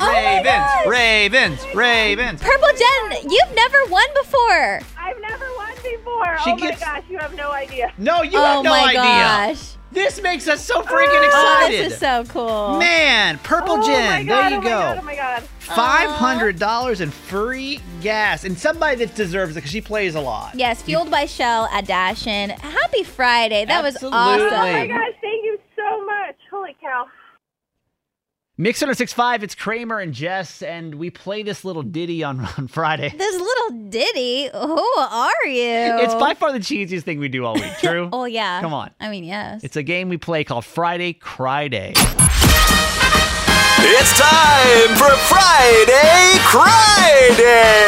Ravens, 0.00 0.70
Ravens, 0.86 1.60
Ravens. 1.74 2.42
Purple 2.42 2.68
Jen, 2.76 3.30
you've 3.30 3.54
never 3.54 3.78
won 3.88 4.04
before. 4.20 4.80
I've 4.98 5.20
never 5.20 5.44
won 5.56 5.72
before. 5.82 6.38
She 6.44 6.50
oh 6.52 6.56
gets- 6.56 6.80
my 6.80 6.86
gosh, 6.86 7.04
you 7.08 7.18
have 7.18 7.34
no 7.34 7.52
idea. 7.52 7.92
No, 7.98 8.22
you 8.22 8.38
oh 8.38 8.42
have 8.44 8.64
no 8.64 8.72
idea. 8.72 9.00
Oh 9.00 9.04
my 9.04 9.48
idea. 9.48 9.54
gosh. 9.54 9.76
This 9.92 10.22
makes 10.22 10.48
us 10.48 10.64
so 10.64 10.76
oh, 10.78 10.82
freaking 10.82 11.20
Oh, 11.20 11.26
excited. 11.26 11.84
this 11.84 11.92
is 11.94 11.98
so 12.00 12.24
cool. 12.28 12.78
Man, 12.78 13.38
Purple 13.42 13.74
oh 13.78 13.86
Jen, 13.86 14.26
my 14.26 14.32
there 14.34 14.50
you 14.50 14.56
oh 14.56 14.60
go. 14.60 14.68
my 14.68 14.70
god, 14.70 14.98
oh 14.98 15.02
my 15.02 15.14
god. 15.16 15.42
Five 15.58 16.10
hundred 16.10 16.58
dollars 16.58 17.00
in 17.00 17.10
free 17.10 17.78
gas, 18.00 18.44
and 18.44 18.58
somebody 18.58 18.96
that 19.04 19.14
deserves 19.14 19.52
it 19.52 19.56
because 19.56 19.70
she 19.70 19.80
plays 19.82 20.14
a 20.14 20.20
lot. 20.20 20.54
Yes, 20.54 20.82
fueled 20.82 21.10
by 21.10 21.26
Shell 21.26 21.66
at 21.72 21.84
Dashin. 21.86 22.50
Happy 22.58 23.02
Friday. 23.04 23.64
That 23.66 23.82
was 23.82 23.94
Absolutely. 23.96 24.18
Oh 24.18 24.50
my 24.50 24.72
awesome. 24.78 24.88
gosh, 24.88 25.12
thank 25.20 25.44
you 25.44 25.58
so 25.76 26.04
much. 26.06 26.36
Holy 26.50 26.76
cow. 26.80 27.06
Mix 28.62 28.78
1065, 28.80 29.42
it's 29.42 29.56
Kramer 29.56 29.98
and 29.98 30.14
Jess, 30.14 30.62
and 30.62 30.94
we 30.94 31.10
play 31.10 31.42
this 31.42 31.64
little 31.64 31.82
ditty 31.82 32.22
on, 32.22 32.38
on 32.58 32.68
Friday. 32.68 33.08
This 33.08 33.34
little 33.34 33.88
ditty. 33.88 34.50
Who 34.54 34.88
are 35.00 35.46
you? 35.46 35.98
It's 35.98 36.14
by 36.14 36.34
far 36.34 36.52
the 36.52 36.60
cheesiest 36.60 37.02
thing 37.02 37.18
we 37.18 37.28
do 37.28 37.44
all 37.44 37.54
week. 37.54 37.72
True? 37.80 38.08
Oh 38.12 38.24
yeah. 38.24 38.60
Come 38.60 38.72
on. 38.72 38.92
I 39.00 39.08
mean, 39.08 39.24
yes. 39.24 39.64
It's 39.64 39.74
a 39.74 39.82
game 39.82 40.08
we 40.08 40.16
play 40.16 40.44
called 40.44 40.64
Friday 40.64 41.12
Cry 41.12 41.66
Day. 41.66 41.92
It's 43.78 44.16
time 44.16 44.94
for 44.94 45.10
Friday 45.26 46.38
Cry 46.44 47.34
Day. 47.36 47.82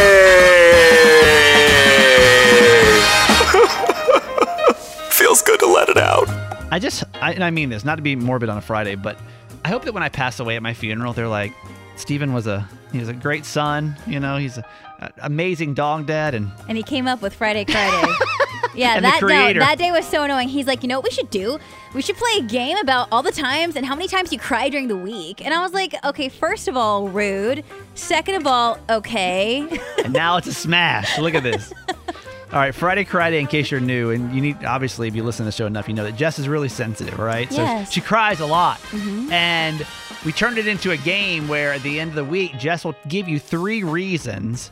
Feels 5.10 5.40
good 5.42 5.60
to 5.60 5.66
let 5.66 5.88
it 5.88 5.98
out. 5.98 6.28
I 6.72 6.80
just, 6.80 7.04
I, 7.22 7.32
and 7.32 7.44
I 7.44 7.52
mean 7.52 7.68
this, 7.68 7.84
not 7.84 7.94
to 7.94 8.02
be 8.02 8.16
morbid 8.16 8.48
on 8.48 8.58
a 8.58 8.60
Friday, 8.60 8.96
but 8.96 9.16
I 9.64 9.68
hope 9.68 9.84
that 9.84 9.94
when 9.94 10.02
I 10.02 10.10
pass 10.10 10.40
away 10.40 10.56
at 10.56 10.62
my 10.62 10.74
funeral, 10.74 11.14
they're 11.14 11.28
like, 11.28 11.54
Stephen 11.96 12.34
was 12.34 12.46
a, 12.46 12.68
he 12.92 12.98
was 12.98 13.08
a 13.08 13.14
great 13.14 13.46
son. 13.46 13.96
You 14.06 14.20
know, 14.20 14.36
he's 14.36 14.58
a, 14.58 14.64
a 15.00 15.12
amazing 15.22 15.74
dog 15.74 16.06
dad, 16.06 16.34
and 16.34 16.50
and 16.68 16.76
he 16.76 16.82
came 16.82 17.08
up 17.08 17.22
with 17.22 17.34
Friday 17.34 17.64
Friday. 17.64 18.12
yeah, 18.74 19.00
that 19.00 19.20
day, 19.20 19.54
that 19.54 19.78
day 19.78 19.90
was 19.90 20.06
so 20.06 20.22
annoying. 20.24 20.48
He's 20.48 20.66
like, 20.66 20.82
you 20.82 20.88
know 20.88 20.98
what 20.98 21.04
we 21.04 21.10
should 21.10 21.30
do? 21.30 21.58
We 21.94 22.02
should 22.02 22.16
play 22.16 22.38
a 22.38 22.42
game 22.42 22.76
about 22.76 23.08
all 23.10 23.22
the 23.22 23.32
times 23.32 23.76
and 23.76 23.86
how 23.86 23.94
many 23.94 24.08
times 24.08 24.32
you 24.32 24.38
cry 24.38 24.68
during 24.68 24.88
the 24.88 24.96
week. 24.96 25.44
And 25.44 25.54
I 25.54 25.62
was 25.62 25.72
like, 25.72 25.94
okay, 26.04 26.28
first 26.28 26.68
of 26.68 26.76
all, 26.76 27.08
rude. 27.08 27.64
Second 27.94 28.34
of 28.34 28.46
all, 28.46 28.78
okay. 28.90 29.66
and 30.04 30.12
now 30.12 30.36
it's 30.36 30.48
a 30.48 30.54
smash. 30.54 31.18
Look 31.18 31.34
at 31.34 31.42
this. 31.42 31.72
All 32.54 32.60
right, 32.60 32.72
Friday 32.72 33.02
Cry 33.02 33.30
Day, 33.30 33.40
in 33.40 33.48
case 33.48 33.72
you're 33.72 33.80
new, 33.80 34.12
and 34.12 34.32
you 34.32 34.40
need, 34.40 34.64
obviously, 34.64 35.08
if 35.08 35.16
you 35.16 35.24
listen 35.24 35.42
to 35.42 35.48
the 35.48 35.52
show 35.52 35.66
enough, 35.66 35.88
you 35.88 35.94
know 35.94 36.04
that 36.04 36.14
Jess 36.14 36.38
is 36.38 36.48
really 36.48 36.68
sensitive, 36.68 37.18
right? 37.18 37.50
Yes. 37.50 37.88
So 37.88 37.94
she 37.94 38.00
cries 38.00 38.38
a 38.38 38.46
lot. 38.46 38.78
Mm-hmm. 38.92 39.32
And 39.32 39.84
we 40.24 40.30
turned 40.30 40.56
it 40.56 40.68
into 40.68 40.92
a 40.92 40.96
game 40.96 41.48
where 41.48 41.72
at 41.72 41.82
the 41.82 41.98
end 41.98 42.10
of 42.10 42.14
the 42.14 42.24
week, 42.24 42.56
Jess 42.56 42.84
will 42.84 42.94
give 43.08 43.28
you 43.28 43.40
three 43.40 43.82
reasons 43.82 44.70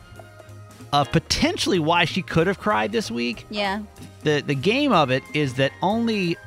of 0.93 1.11
potentially 1.11 1.77
why 1.77 2.05
she 2.05 2.21
could 2.21 2.47
have 2.47 2.57
cried 2.57 2.93
this 2.93 3.11
week. 3.11 3.45
yeah. 3.49 3.81
The, 4.21 4.39
the 4.39 4.55
game 4.55 4.93
of 4.93 5.11
it 5.11 5.21
is 5.33 5.55
that 5.55 5.73
only 5.81 6.37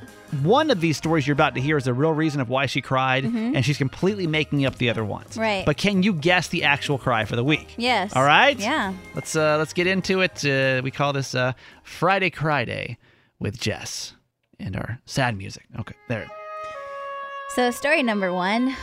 one 0.42 0.70
of 0.70 0.80
these 0.80 0.96
stories 0.96 1.26
you're 1.26 1.32
about 1.32 1.54
to 1.54 1.60
hear 1.60 1.76
is 1.76 1.84
the 1.84 1.94
real 1.94 2.12
reason 2.12 2.40
of 2.40 2.48
why 2.48 2.66
she 2.66 2.80
cried, 2.80 3.24
and 3.24 3.64
she's 3.64 3.78
completely 3.78 4.26
making 4.26 4.66
up 4.66 4.76
the 4.76 4.90
other 4.90 5.04
ones. 5.04 5.30
Mm-hmm. 5.30 5.40
Right. 5.40 5.66
But 5.66 5.76
can 5.76 6.02
you 6.02 6.12
guess 6.12 6.48
the 6.48 6.64
actual 6.64 6.98
cry 6.98 7.24
for 7.24 7.36
the 7.36 7.44
week? 7.44 7.74
Yes. 7.76 8.14
All 8.14 8.24
right. 8.24 8.58
Yeah. 8.58 8.92
Let's 9.14 9.34
uh 9.36 9.56
let's 9.58 9.72
get 9.72 9.86
into 9.86 10.20
it. 10.20 10.44
Uh, 10.44 10.80
we 10.82 10.90
call 10.90 11.12
this 11.12 11.34
uh 11.34 11.52
Friday 11.82 12.30
Cry 12.30 12.64
Day 12.64 12.98
with 13.38 13.58
Jess 13.58 14.14
and 14.58 14.76
our 14.76 15.00
sad 15.04 15.36
music. 15.36 15.64
Okay, 15.78 15.94
there. 16.08 16.26
So, 17.50 17.70
story 17.70 18.02
number 18.02 18.32
one 18.32 18.76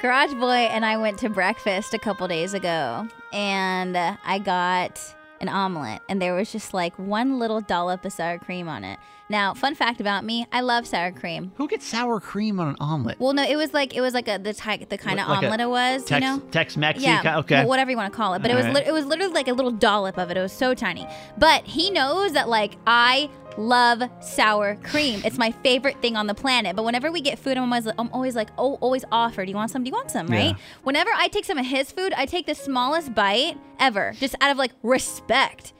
Garage 0.00 0.34
Boy 0.34 0.68
and 0.70 0.84
I 0.84 0.96
went 0.96 1.18
to 1.18 1.28
breakfast 1.28 1.94
a 1.94 1.98
couple 1.98 2.28
days 2.28 2.54
ago, 2.54 3.08
and 3.32 3.96
I 3.96 4.38
got 4.38 5.00
an 5.40 5.48
omelet, 5.48 6.00
and 6.08 6.20
there 6.20 6.34
was 6.34 6.52
just 6.52 6.74
like 6.74 6.98
one 6.98 7.38
little 7.38 7.60
dollop 7.60 8.04
of 8.04 8.12
sour 8.12 8.38
cream 8.38 8.68
on 8.68 8.84
it. 8.84 8.98
Now, 9.28 9.54
fun 9.54 9.74
fact 9.74 10.00
about 10.00 10.24
me 10.24 10.46
I 10.52 10.60
love 10.60 10.86
sour 10.86 11.10
cream. 11.10 11.50
Who 11.56 11.66
gets 11.66 11.84
sour 11.84 12.20
cream 12.20 12.60
on 12.60 12.68
an 12.68 12.76
omelet? 12.78 13.18
Well, 13.18 13.32
no, 13.32 13.42
it 13.42 13.56
was 13.56 13.74
like 13.74 13.94
it 13.96 14.00
was 14.00 14.14
like 14.14 14.28
a 14.28 14.38
the 14.38 14.54
type 14.54 14.88
the 14.88 14.98
kind 14.98 15.18
of 15.18 15.26
Like 15.28 15.38
omelet 15.38 15.60
it 15.60 15.68
was, 15.68 16.04
Tex 16.04 16.24
you 16.24 16.30
know. 16.30 16.38
Tex 16.50 16.76
Mex. 16.76 17.00
Yeah, 17.00 17.38
Okay. 17.38 17.64
wh- 17.64 17.68
whatever 17.68 17.90
you 17.90 17.96
want 17.96 18.12
to 18.12 18.16
call 18.16 18.34
it. 18.34 18.42
But 18.42 18.50
it 18.50 18.54
was 18.54 18.66
Alright. 18.66 18.84
lit 18.84 18.86
it 18.88 18.92
was 18.92 19.04
literally 19.06 19.32
like 19.32 19.48
a 19.48 19.52
little 19.52 19.72
dollop 19.72 20.16
of 20.18 20.30
it. 20.30 20.36
It 20.36 20.40
was 20.42 20.52
so 20.52 20.74
tiny. 20.74 21.06
But 21.38 21.64
he 21.64 21.90
knows 21.90 22.32
that 22.34 22.48
like 22.48 22.76
I 22.86 23.28
love 23.58 24.02
sour 24.20 24.76
cream. 24.84 25.22
It's 25.24 25.38
my 25.38 25.50
favorite 25.50 26.00
thing 26.02 26.14
on 26.14 26.26
the 26.28 26.34
planet. 26.34 26.76
But 26.76 26.84
whenever 26.84 27.10
we 27.10 27.20
get 27.20 27.38
food, 27.38 27.56
I'm 27.56 27.64
always 27.72 27.86
I'm 27.98 28.10
always 28.12 28.36
like, 28.36 28.50
oh, 28.58 28.74
always 28.74 29.04
offer. 29.10 29.44
Do 29.44 29.50
you 29.50 29.56
want 29.56 29.72
some? 29.72 29.82
Do 29.82 29.88
you 29.88 29.94
want 29.94 30.10
some? 30.12 30.28
Right? 30.28 30.50
Yeah. 30.50 30.56
Whenever 30.84 31.10
I 31.16 31.26
take 31.28 31.44
some 31.44 31.58
of 31.58 31.66
his 31.66 31.90
food, 31.90 32.12
I 32.16 32.26
take 32.26 32.46
the 32.46 32.54
smallest 32.54 33.12
bite 33.14 33.56
ever, 33.80 34.12
just 34.20 34.36
out 34.40 34.52
of 34.52 34.56
like 34.56 34.72
respect. 34.84 35.72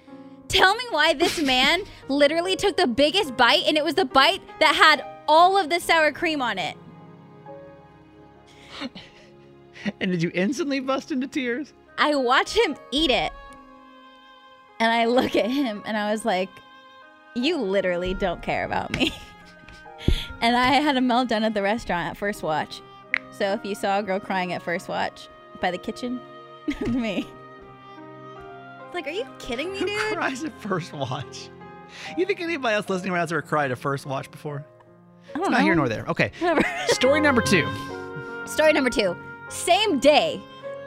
Tell 0.48 0.74
me 0.74 0.84
why 0.90 1.14
this 1.14 1.40
man 1.40 1.82
literally 2.08 2.56
took 2.56 2.76
the 2.76 2.86
biggest 2.86 3.36
bite, 3.36 3.64
and 3.66 3.76
it 3.76 3.84
was 3.84 3.94
the 3.94 4.04
bite 4.04 4.40
that 4.60 4.74
had 4.74 5.04
all 5.28 5.56
of 5.56 5.70
the 5.70 5.80
sour 5.80 6.12
cream 6.12 6.40
on 6.42 6.58
it. 6.58 6.76
And 10.00 10.10
did 10.10 10.22
you 10.22 10.32
instantly 10.34 10.80
bust 10.80 11.12
into 11.12 11.28
tears? 11.28 11.72
I 11.98 12.14
watch 12.16 12.56
him 12.56 12.76
eat 12.90 13.10
it. 13.10 13.32
And 14.78 14.92
I 14.92 15.06
look 15.06 15.36
at 15.36 15.50
him 15.50 15.82
and 15.86 15.96
I 15.96 16.10
was 16.10 16.24
like, 16.24 16.48
You 17.34 17.58
literally 17.58 18.14
don't 18.14 18.42
care 18.42 18.64
about 18.64 18.94
me. 18.96 19.12
and 20.40 20.56
I 20.56 20.72
had 20.72 20.96
a 20.96 21.00
meltdown 21.00 21.42
at 21.42 21.54
the 21.54 21.62
restaurant 21.62 22.10
at 22.10 22.16
First 22.16 22.42
Watch. 22.42 22.82
So 23.30 23.52
if 23.52 23.64
you 23.64 23.74
saw 23.74 23.98
a 23.98 24.02
girl 24.02 24.20
crying 24.20 24.52
at 24.52 24.62
First 24.62 24.88
Watch 24.88 25.28
by 25.60 25.70
the 25.70 25.78
kitchen, 25.78 26.20
me. 26.88 27.26
Like, 28.96 29.08
are 29.08 29.10
you 29.10 29.26
kidding 29.38 29.72
me, 29.72 29.78
Who 29.80 29.84
dude? 29.84 30.14
cries 30.16 30.42
at 30.42 30.58
first 30.58 30.94
watch? 30.94 31.50
You 32.16 32.24
think 32.24 32.40
anybody 32.40 32.74
else 32.76 32.88
listening 32.88 33.12
right 33.12 33.18
now 33.18 33.24
has 33.24 33.30
ever 33.32 33.42
cried 33.42 33.70
at 33.70 33.76
first 33.76 34.06
watch 34.06 34.30
before? 34.30 34.64
It's 35.34 35.50
not 35.50 35.60
here 35.60 35.74
nor 35.74 35.86
there. 35.86 36.06
Okay. 36.08 36.32
Story 36.88 37.20
number 37.20 37.42
two. 37.42 37.68
Story 38.46 38.72
number 38.72 38.88
two. 38.88 39.14
Same 39.50 39.98
day. 39.98 40.40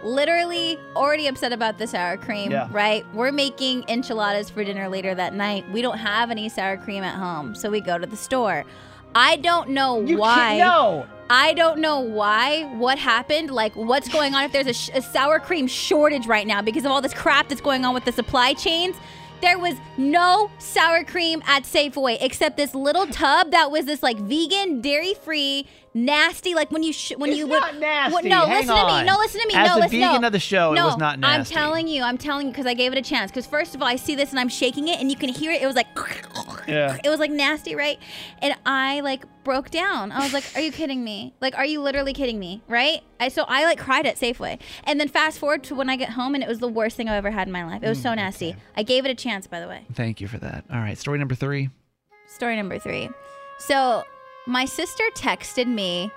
Literally 0.03 0.79
already 0.95 1.27
upset 1.27 1.53
about 1.53 1.77
the 1.77 1.85
sour 1.85 2.17
cream, 2.17 2.49
Yeah. 2.49 2.67
right? 2.71 3.05
We're 3.13 3.31
making 3.31 3.83
enchiladas 3.87 4.49
for 4.49 4.63
dinner 4.63 4.89
later 4.89 5.13
that 5.13 5.35
night. 5.35 5.69
We 5.71 5.83
don't 5.83 5.99
have 5.99 6.31
any 6.31 6.49
sour 6.49 6.77
cream 6.77 7.03
at 7.03 7.13
home, 7.13 7.53
so 7.53 7.69
we 7.69 7.79
go 7.79 7.99
to 7.99 8.07
the 8.07 8.17
store. 8.17 8.65
I 9.15 9.37
don't 9.37 9.69
know 9.69 10.01
You 10.01 10.17
why. 10.17 10.57
no. 10.57 11.05
I 11.31 11.53
don't 11.53 11.79
know 11.79 11.99
why, 11.99 12.63
what 12.77 12.97
happened, 12.97 13.51
like 13.51 13.75
what's 13.75 14.09
going 14.09 14.33
on, 14.33 14.45
if 14.45 14.51
there's 14.51 14.65
a, 14.65 14.73
sh- 14.73 14.89
a 14.95 15.01
sour 15.01 15.39
cream 15.39 15.67
shortage 15.67 16.25
right 16.25 16.47
now 16.47 16.63
because 16.63 16.85
of 16.85 16.91
all 16.91 17.01
this 17.01 17.13
crap 17.13 17.49
that's 17.49 17.61
going 17.61 17.85
on 17.85 17.93
with 17.93 18.03
the 18.05 18.11
supply 18.11 18.53
chains. 18.53 18.95
There 19.41 19.59
was 19.59 19.75
no 19.97 20.49
sour 20.57 21.03
cream 21.03 21.43
at 21.47 21.63
Safeway 21.63 22.17
except 22.19 22.57
this 22.57 22.73
little 22.73 23.05
tub 23.07 23.51
that 23.51 23.69
was 23.71 23.85
this 23.85 24.01
like 24.01 24.17
vegan, 24.17 24.81
dairy 24.81 25.13
free, 25.13 25.67
nasty. 25.93 26.53
Like 26.55 26.71
when 26.71 26.83
you 26.83 26.93
sh- 26.93 27.13
when 27.17 27.29
It's 27.31 27.39
you 27.39 27.47
not 27.47 27.73
would 27.73 27.81
nasty. 27.81 28.13
What- 28.13 28.25
no, 28.25 28.45
Hang 28.45 28.67
listen 28.67 28.75
to 28.75 28.85
me. 28.87 29.03
No, 29.03 29.17
listen 29.17 29.41
to 29.41 29.47
me. 29.47 29.53
As 29.55 29.67
no, 29.67 29.73
the 29.75 29.79
listen. 29.81 29.99
vegan 29.99 30.21
no. 30.21 30.27
of 30.27 30.33
the 30.33 30.39
show, 30.39 30.73
it 30.73 30.75
no, 30.75 30.85
was 30.87 30.97
not 30.97 31.19
nasty. 31.19 31.55
I'm 31.55 31.61
telling 31.61 31.87
you. 31.87 32.03
I'm 32.03 32.17
telling 32.17 32.47
you 32.47 32.51
because 32.53 32.65
I 32.67 32.73
gave 32.73 32.91
it 32.91 32.97
a 32.97 33.01
chance. 33.01 33.31
Because 33.31 33.45
first 33.45 33.75
of 33.75 33.81
all, 33.81 33.87
I 33.87 33.95
see 33.95 34.15
this 34.15 34.31
and 34.31 34.39
I'm 34.39 34.49
shaking 34.49 34.87
it 34.87 34.99
and 34.99 35.09
you 35.09 35.17
can 35.17 35.29
hear 35.29 35.51
it. 35.51 35.61
It 35.61 35.67
was 35.67 35.75
like. 35.75 35.87
Yeah. 36.67 36.97
It 37.03 37.09
was 37.09 37.19
like 37.19 37.31
nasty, 37.31 37.73
right? 37.75 37.97
And 38.43 38.53
I 38.65 38.99
like 38.99 39.23
broke 39.43 39.71
down. 39.71 40.11
I 40.11 40.19
was 40.19 40.33
like, 40.33 40.43
"Are 40.55 40.61
you 40.61 40.71
kidding 40.71 41.03
me? 41.03 41.33
Like, 41.41 41.57
are 41.57 41.65
you 41.65 41.81
literally 41.81 42.13
kidding 42.13 42.37
me?" 42.39 42.61
Right? 42.67 43.01
I 43.19 43.29
so 43.29 43.43
I 43.47 43.63
like 43.65 43.79
cried 43.79 44.05
at 44.05 44.17
Safeway, 44.17 44.59
and 44.83 44.99
then 44.99 45.07
fast 45.07 45.39
forward 45.39 45.63
to 45.63 45.75
when 45.75 45.89
I 45.89 45.95
get 45.95 46.11
home, 46.11 46.35
and 46.35 46.43
it 46.43 46.47
was 46.47 46.59
the 46.59 46.67
worst 46.67 46.95
thing 46.95 47.09
I've 47.09 47.15
ever 47.15 47.31
had 47.31 47.47
in 47.47 47.51
my 47.51 47.65
life. 47.65 47.81
It 47.81 47.89
was 47.89 47.97
Mm, 47.99 48.03
so 48.03 48.13
nasty. 48.13 48.55
I 48.77 48.83
gave 48.83 49.03
it 49.05 49.09
a 49.09 49.15
chance, 49.15 49.47
by 49.47 49.59
the 49.59 49.67
way. 49.67 49.85
Thank 49.93 50.21
you 50.21 50.27
for 50.27 50.37
that. 50.37 50.63
All 50.71 50.77
right. 50.79 50.95
Story 50.97 51.17
number 51.17 51.33
three. 51.33 51.69
Story 52.27 52.55
number 52.55 52.77
three. 52.77 53.09
So 53.57 54.03
my 54.47 54.65
sister 54.65 55.03
texted 55.13 55.67
me 55.67 56.11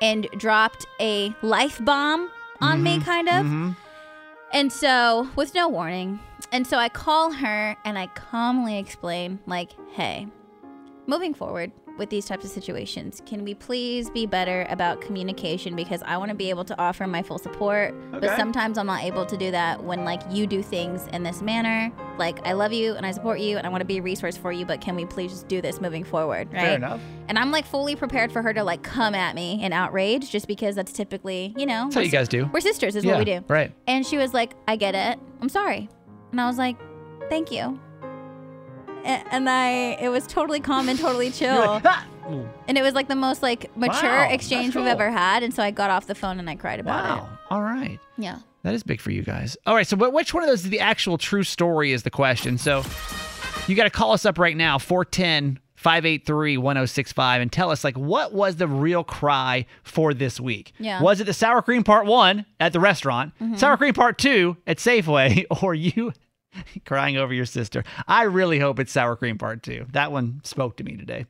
and 0.00 0.28
dropped 0.36 0.86
a 1.00 1.34
life 1.42 1.82
bomb 1.84 2.30
on 2.60 2.82
me, 2.82 3.00
kind 3.00 3.28
of. 3.28 3.46
Mm-hmm. 3.46 3.70
And 4.52 4.72
so, 4.72 5.28
with 5.34 5.54
no 5.54 5.68
warning. 5.68 6.20
And 6.52 6.66
so 6.66 6.78
I 6.78 6.88
call 6.88 7.32
her 7.32 7.76
and 7.84 7.98
I 7.98 8.06
calmly 8.08 8.78
explain, 8.78 9.40
like, 9.46 9.70
hey, 9.92 10.28
moving 11.06 11.34
forward, 11.34 11.72
with 11.96 12.10
these 12.10 12.26
types 12.26 12.44
of 12.44 12.50
situations. 12.50 13.22
Can 13.24 13.44
we 13.44 13.54
please 13.54 14.10
be 14.10 14.26
better 14.26 14.66
about 14.68 15.00
communication 15.00 15.76
because 15.76 16.02
I 16.04 16.16
want 16.16 16.30
to 16.30 16.34
be 16.34 16.50
able 16.50 16.64
to 16.64 16.78
offer 16.80 17.06
my 17.06 17.22
full 17.22 17.38
support, 17.38 17.94
but 18.10 18.36
sometimes 18.36 18.78
I'm 18.78 18.86
not 18.86 19.04
able 19.04 19.24
to 19.26 19.36
do 19.36 19.50
that 19.52 19.82
when 19.82 20.04
like 20.04 20.20
you 20.30 20.46
do 20.46 20.62
things 20.62 21.06
in 21.12 21.22
this 21.22 21.40
manner. 21.42 21.92
Like 22.18 22.44
I 22.46 22.52
love 22.52 22.72
you 22.72 22.94
and 22.94 23.06
I 23.06 23.12
support 23.12 23.38
you 23.38 23.58
and 23.58 23.66
I 23.66 23.70
want 23.70 23.80
to 23.80 23.86
be 23.86 23.98
a 23.98 24.02
resource 24.02 24.36
for 24.36 24.50
you, 24.52 24.64
but 24.66 24.80
can 24.80 24.96
we 24.96 25.04
please 25.06 25.30
just 25.30 25.48
do 25.48 25.60
this 25.60 25.80
moving 25.80 26.02
forward, 26.04 26.52
right? 26.52 26.60
Fair 26.62 26.76
enough. 26.76 27.00
And 27.28 27.38
I'm 27.38 27.50
like 27.52 27.64
fully 27.66 27.94
prepared 27.96 28.32
for 28.32 28.42
her 28.42 28.52
to 28.52 28.64
like 28.64 28.82
come 28.82 29.14
at 29.14 29.34
me 29.34 29.62
in 29.62 29.72
outrage 29.72 30.30
just 30.30 30.48
because 30.48 30.74
that's 30.74 30.92
typically, 30.92 31.54
you 31.56 31.66
know, 31.66 31.84
That's 31.84 31.94
how 31.94 32.00
you 32.00 32.10
guys 32.10 32.28
do. 32.28 32.50
We're 32.52 32.60
sisters, 32.60 32.96
is 32.96 33.04
Yeah, 33.04 33.12
what 33.12 33.18
we 33.20 33.24
do. 33.24 33.44
right. 33.48 33.72
And 33.86 34.04
she 34.04 34.16
was 34.16 34.34
like, 34.34 34.54
I 34.66 34.76
get 34.76 34.94
it. 34.94 35.18
I'm 35.40 35.48
sorry. 35.48 35.88
And 36.32 36.40
I 36.40 36.46
was 36.46 36.58
like, 36.58 36.76
thank 37.28 37.52
you. 37.52 37.78
And 39.04 39.48
I, 39.50 39.96
it 40.00 40.08
was 40.08 40.26
totally 40.26 40.60
calm 40.60 40.88
and 40.88 40.98
totally 40.98 41.30
chill. 41.32 41.80
And 42.66 42.78
it 42.78 42.82
was 42.82 42.94
like 42.94 43.08
the 43.08 43.14
most 43.16 43.42
like 43.42 43.74
mature 43.76 44.02
Wow, 44.10 44.30
exchange 44.30 44.68
that's 44.74 44.76
we've 44.76 44.86
ever 44.86 45.10
had. 45.10 45.42
And 45.42 45.52
so 45.52 45.62
I 45.62 45.70
got 45.70 45.90
off 45.90 46.06
the 46.06 46.14
phone 46.14 46.38
and 46.38 46.48
I 46.48 46.54
cried 46.56 46.80
about 46.80 47.04
it. 47.04 47.08
Wow. 47.22 47.28
All 47.50 47.62
right. 47.62 48.00
Yeah. 48.16 48.38
That 48.62 48.72
is 48.74 48.82
big 48.82 49.00
for 49.00 49.10
you 49.10 49.22
guys. 49.22 49.56
All 49.66 49.74
right. 49.74 49.86
So, 49.86 49.96
which 50.10 50.32
one 50.32 50.42
of 50.42 50.48
those 50.48 50.64
is 50.64 50.70
the 50.70 50.80
actual 50.80 51.18
true 51.18 51.42
story 51.42 51.92
is 51.92 52.02
the 52.02 52.10
question. 52.10 52.56
So, 52.56 52.82
you 53.68 53.74
got 53.74 53.84
to 53.84 53.90
call 53.90 54.12
us 54.12 54.24
up 54.24 54.38
right 54.38 54.56
now, 54.56 54.78
410 54.78 55.58
583 55.74 56.56
1065, 56.56 57.42
and 57.42 57.52
tell 57.52 57.70
us, 57.70 57.84
like, 57.84 57.98
what 57.98 58.32
was 58.32 58.56
the 58.56 58.66
real 58.66 59.04
cry 59.04 59.66
for 59.82 60.14
this 60.14 60.40
week? 60.40 60.72
Yeah. 60.78 61.02
Was 61.02 61.20
it 61.20 61.24
the 61.24 61.34
sour 61.34 61.60
cream 61.60 61.84
part 61.84 62.06
one 62.06 62.46
at 62.58 62.72
the 62.72 62.80
restaurant, 62.80 63.34
Mhm. 63.38 63.58
sour 63.58 63.76
cream 63.76 63.92
part 63.92 64.16
two 64.16 64.56
at 64.66 64.78
Safeway, 64.78 65.44
or 65.62 65.74
you 65.74 66.14
crying 66.86 67.16
over 67.16 67.32
your 67.32 67.46
sister? 67.46 67.84
I 68.08 68.22
really 68.24 68.58
hope 68.58 68.78
it's 68.78 68.92
sour 68.92 69.16
cream 69.16 69.38
part 69.38 69.62
two. 69.62 69.86
That 69.92 70.12
one 70.12 70.40
spoke 70.44 70.76
to 70.78 70.84
me 70.84 70.96
today. 70.96 71.26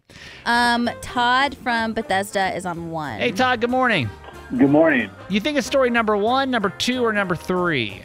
Um, 0.47 0.89
Todd 1.01 1.57
from 1.57 1.93
Bethesda 1.95 2.55
is 2.55 2.67
on 2.67 2.91
one. 2.91 3.19
Hey, 3.21 3.33
Todd, 3.33 3.61
good 3.61 3.71
morning. 3.71 4.09
Good 4.57 4.71
morning. 4.71 5.11
You 5.29 5.41
think 5.41 5.57
it's 5.59 5.67
story 5.67 5.91
number 5.91 6.17
one, 6.17 6.51
number 6.51 6.71
two, 6.71 7.05
or 7.05 7.13
number 7.13 7.35
three? 7.35 8.03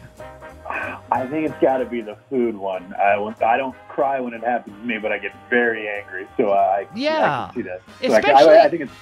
I 1.12 1.26
think 1.26 1.48
it's 1.50 1.60
got 1.60 1.78
to 1.78 1.84
be 1.84 2.00
the 2.00 2.16
food 2.30 2.56
one. 2.56 2.94
I, 2.94 3.14
I 3.44 3.56
don't 3.56 3.74
cry 3.88 4.20
when 4.20 4.32
it 4.32 4.42
happens 4.44 4.76
to 4.80 4.84
me, 4.86 4.98
but 4.98 5.10
I 5.10 5.18
get 5.18 5.32
very 5.50 5.88
angry. 5.88 6.26
So 6.36 6.52
I, 6.52 6.86
Yeah. 6.94 7.48
I 7.50 7.52
can 7.52 7.54
see 7.56 7.68
that. 7.68 7.82
So 8.00 8.14
I- 8.14 8.18
Especially- 8.18 8.54
I, 8.54 8.64
I 8.64 8.68
think 8.68 8.82
it's 8.82 8.92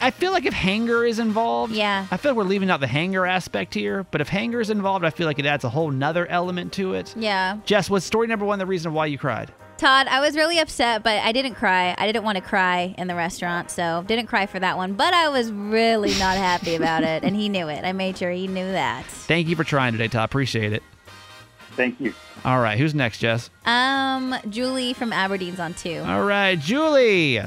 I 0.00 0.10
feel 0.10 0.32
like 0.32 0.46
if 0.46 0.54
hanger 0.54 1.04
is 1.04 1.18
involved, 1.18 1.72
yeah, 1.72 2.06
I 2.10 2.16
feel 2.16 2.32
like 2.32 2.36
we're 2.36 2.44
leaving 2.44 2.70
out 2.70 2.80
the 2.80 2.86
hanger 2.86 3.26
aspect 3.26 3.74
here. 3.74 4.04
But 4.10 4.20
if 4.20 4.28
hanger 4.28 4.60
is 4.60 4.70
involved, 4.70 5.04
I 5.04 5.10
feel 5.10 5.26
like 5.26 5.38
it 5.38 5.46
adds 5.46 5.64
a 5.64 5.68
whole 5.68 5.90
nother 5.90 6.26
element 6.26 6.72
to 6.74 6.94
it. 6.94 7.14
Yeah. 7.16 7.58
Jess, 7.64 7.90
was 7.90 8.04
story 8.04 8.26
number 8.26 8.44
one 8.44 8.58
the 8.58 8.66
reason 8.66 8.92
why 8.92 9.06
you 9.06 9.18
cried? 9.18 9.52
Todd, 9.76 10.06
I 10.06 10.20
was 10.20 10.36
really 10.36 10.58
upset, 10.58 11.02
but 11.02 11.18
I 11.22 11.32
didn't 11.32 11.54
cry. 11.56 11.94
I 11.98 12.06
didn't 12.06 12.24
want 12.24 12.36
to 12.36 12.42
cry 12.42 12.94
in 12.96 13.08
the 13.08 13.14
restaurant, 13.14 13.70
so 13.70 14.02
didn't 14.06 14.26
cry 14.26 14.46
for 14.46 14.58
that 14.58 14.78
one. 14.78 14.94
But 14.94 15.12
I 15.12 15.28
was 15.28 15.52
really 15.52 16.18
not 16.18 16.38
happy 16.38 16.76
about 16.76 17.02
it, 17.02 17.22
and 17.24 17.36
he 17.36 17.50
knew 17.50 17.68
it. 17.68 17.84
I 17.84 17.92
made 17.92 18.16
sure 18.16 18.30
he 18.30 18.46
knew 18.46 18.72
that. 18.72 19.04
Thank 19.04 19.48
you 19.48 19.56
for 19.56 19.64
trying 19.64 19.92
today, 19.92 20.08
Todd. 20.08 20.24
Appreciate 20.24 20.72
it. 20.72 20.82
Thank 21.72 22.00
you. 22.00 22.14
All 22.42 22.58
right, 22.58 22.78
who's 22.78 22.94
next, 22.94 23.18
Jess? 23.18 23.50
Um, 23.66 24.34
Julie 24.48 24.94
from 24.94 25.12
Aberdeen's 25.12 25.60
on 25.60 25.74
two. 25.74 26.02
All 26.06 26.24
right, 26.24 26.58
Julie. 26.58 27.42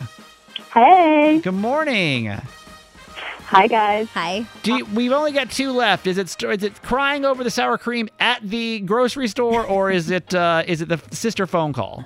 Hey. 0.74 1.40
Good 1.44 1.54
morning. 1.54 2.28
Hi, 2.28 3.66
guys. 3.68 4.08
Hi. 4.10 4.46
Do 4.62 4.76
you, 4.78 4.86
we've 4.86 5.12
only 5.12 5.32
got 5.32 5.50
two 5.50 5.72
left. 5.72 6.06
Is 6.06 6.18
it 6.20 6.30
st- 6.30 6.52
is 6.60 6.64
it 6.64 6.82
crying 6.84 7.26
over 7.26 7.44
the 7.44 7.50
sour 7.50 7.78
cream 7.80 8.08
at 8.20 8.42
the 8.44 8.80
grocery 8.82 9.28
store, 9.28 9.64
or 9.66 9.90
is 9.90 10.12
it 10.12 10.34
uh, 10.36 10.64
is 10.68 10.82
it 10.82 10.90
the 10.90 11.02
sister 11.12 11.48
phone 11.48 11.74
call? 11.74 12.06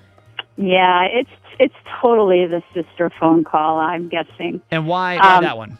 Yeah, 0.56 1.04
it's 1.12 1.30
it's 1.60 1.76
totally 2.02 2.46
the 2.48 2.64
sister 2.74 3.12
phone 3.20 3.44
call. 3.44 3.80
I'm 3.80 4.08
guessing. 4.08 4.62
And 4.72 4.88
why, 4.88 5.18
why 5.18 5.36
Um, 5.38 5.44
that 5.44 5.58
one? 5.58 5.78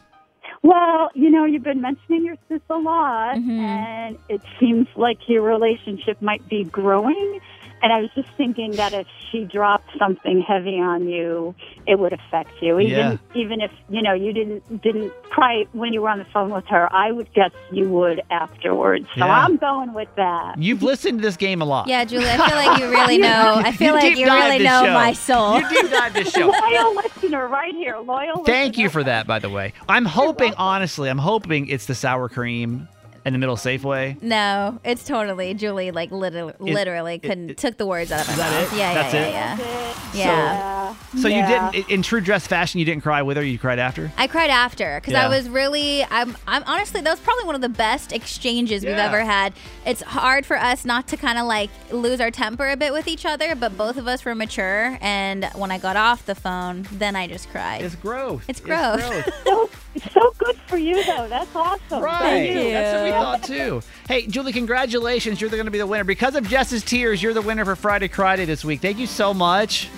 Well, 0.62 1.10
you 1.14 1.30
know, 1.30 1.44
you've 1.44 1.62
been 1.62 1.80
mentioning 1.82 2.24
your 2.24 2.36
sis 2.48 2.60
a 2.70 2.76
lot, 2.76 3.36
Mm-hmm. 3.36 3.50
and 3.50 4.18
it 4.28 4.40
seems 4.60 4.86
like 4.96 5.18
your 5.28 5.42
relationship 5.42 6.20
might 6.22 6.46
be 6.48 6.64
growing. 6.64 7.40
And 7.84 7.92
I 7.92 8.00
was 8.00 8.08
just 8.14 8.28
thinking 8.38 8.70
that 8.76 8.94
if 8.94 9.06
she 9.30 9.44
dropped 9.44 9.90
something 9.98 10.40
heavy 10.40 10.80
on 10.80 11.06
you, 11.06 11.54
it 11.86 11.98
would 11.98 12.14
affect 12.14 12.50
you. 12.62 12.80
Even 12.80 12.90
Yeah. 12.90 13.16
even 13.34 13.60
if 13.60 13.70
you 13.90 14.00
know 14.00 14.14
you 14.14 14.32
didn't 14.32 14.80
didn't 14.80 15.12
cry 15.24 15.66
when 15.72 15.92
you 15.92 16.00
were 16.00 16.08
on 16.08 16.18
the 16.18 16.24
phone 16.32 16.48
with 16.50 16.64
her, 16.68 16.90
I 16.94 17.12
would 17.12 17.30
guess 17.34 17.50
you 17.70 17.86
would 17.90 18.22
afterwards. 18.30 19.06
So 19.18 19.26
Yeah. 19.26 19.44
I'm 19.44 19.58
going 19.58 19.92
with 19.92 20.08
that. 20.16 20.54
You've 20.56 20.82
listened 20.82 21.18
to 21.18 21.22
this 21.22 21.36
game 21.36 21.60
a 21.60 21.66
lot. 21.66 21.86
Yeah, 21.86 22.06
Julie, 22.06 22.24
I 22.26 22.36
feel 22.48 22.56
like 22.56 22.80
you 22.80 22.88
really 22.90 23.18
know. 23.28 23.60
I 23.62 23.72
feel 23.72 23.88
You 23.88 23.92
like 23.92 24.02
deep 24.02 24.16
you 24.18 24.26
dive 24.26 24.44
really 24.44 24.58
this 24.58 24.66
know 24.66 24.84
show. 24.86 24.94
my 24.94 25.12
soul. 25.12 25.60
You 25.60 25.68
deep 25.82 25.90
dive 25.90 26.14
this 26.14 26.32
show. 26.32 26.46
Loyal 26.70 26.94
listener, 26.96 27.48
right 27.48 27.74
here. 27.74 27.98
Loyal. 27.98 28.44
Thank 28.44 28.78
you 28.78 28.88
for 28.88 29.04
that, 29.04 29.26
by 29.26 29.40
the 29.40 29.50
way. 29.50 29.74
I'm 29.90 30.06
hoping, 30.06 30.54
honestly, 30.56 31.10
I'm 31.10 31.18
hoping 31.18 31.66
it's 31.68 31.84
the 31.84 31.94
sour 31.94 32.30
cream 32.30 32.88
in 33.24 33.32
the 33.32 33.38
middle 33.38 33.56
Safeway. 33.56 34.20
No, 34.22 34.78
it's 34.84 35.04
totally 35.04 35.54
Julie. 35.54 35.90
Like 35.90 36.10
literally, 36.10 36.54
Is- 36.66 36.74
literally 36.74 37.18
couldn't 37.18 37.56
took 37.56 37.76
the 37.76 37.86
words 37.86 38.12
out 38.12 38.28
of 38.28 38.36
my 38.36 38.36
mouth. 38.36 38.72
it? 38.72 38.76
Yeah, 38.78 38.94
That's 38.94 39.14
yeah, 39.14 39.28
yeah, 39.28 39.56
yeah. 39.58 40.14
Yeah. 40.14 40.73
So 41.20 41.28
Yeah. 41.28 41.66
you 41.66 41.72
didn't, 41.72 41.90
in 41.90 42.02
true 42.02 42.20
dress 42.20 42.46
fashion, 42.46 42.78
you 42.80 42.84
didn't 42.84 43.02
cry 43.02 43.22
with 43.22 43.36
her. 43.36 43.42
You 43.42 43.58
cried 43.58 43.78
after. 43.78 44.10
I 44.18 44.26
cried 44.26 44.50
after 44.50 44.96
because 45.00 45.12
Yeah. 45.12 45.26
I 45.26 45.28
was 45.28 45.48
really. 45.48 46.04
I'm. 46.04 46.36
I'm 46.46 46.62
honestly. 46.66 47.00
That 47.00 47.10
was 47.10 47.20
probably 47.20 47.44
one 47.44 47.54
of 47.54 47.60
the 47.60 47.68
best 47.68 48.12
exchanges 48.12 48.84
we've 48.84 48.94
ever 48.94 49.20
had. 49.24 49.52
It's 49.86 50.02
hard 50.02 50.44
for 50.46 50.56
us 50.58 50.84
not 50.84 51.08
to 51.08 51.16
kind 51.16 51.38
of 51.38 51.46
like 51.46 51.70
lose 51.92 52.20
our 52.20 52.30
temper 52.30 52.68
a 52.68 52.76
bit 52.76 52.92
with 52.92 53.06
each 53.08 53.24
other, 53.26 53.54
but 53.54 53.76
both 53.76 53.96
of 53.96 54.08
us 54.08 54.24
were 54.24 54.34
mature. 54.34 54.98
And 55.00 55.44
when 55.54 55.70
I 55.70 55.78
got 55.78 55.96
off 55.96 56.26
the 56.26 56.34
phone, 56.34 56.86
then 56.92 57.16
I 57.16 57.26
just 57.26 57.48
cried. 57.50 57.82
It's 57.82 57.94
growth. 57.94 58.44
It's 58.48 58.60
growth. 58.60 59.02
so, 59.44 59.70
so 60.12 60.34
good 60.38 60.56
for 60.66 60.76
you, 60.78 61.04
though. 61.04 61.28
That's 61.28 61.54
awesome. 61.54 62.02
Right. 62.02 62.20
Thank 62.20 62.54
you. 62.56 62.70
That's 62.72 62.94
what 62.96 63.04
we 63.04 63.10
thought 63.10 63.42
too. 63.42 63.82
Hey, 64.08 64.26
Julie, 64.26 64.52
congratulations. 64.52 65.40
You're 65.40 65.50
going 65.50 65.64
to 65.66 65.70
be 65.70 65.78
the 65.78 65.86
winner. 65.86 66.04
Because 66.04 66.34
of 66.34 66.48
Jess's 66.48 66.82
tears, 66.82 67.22
you're 67.22 67.34
the 67.34 67.42
winner 67.42 67.64
for 67.64 67.76
Friday 67.76 68.08
Cry 68.08 68.36
Day 68.36 68.44
this 68.44 68.64
week. 68.64 68.80
Thank 68.80 68.98
you 68.98 69.06
so 69.06 69.32
much. 69.32 69.88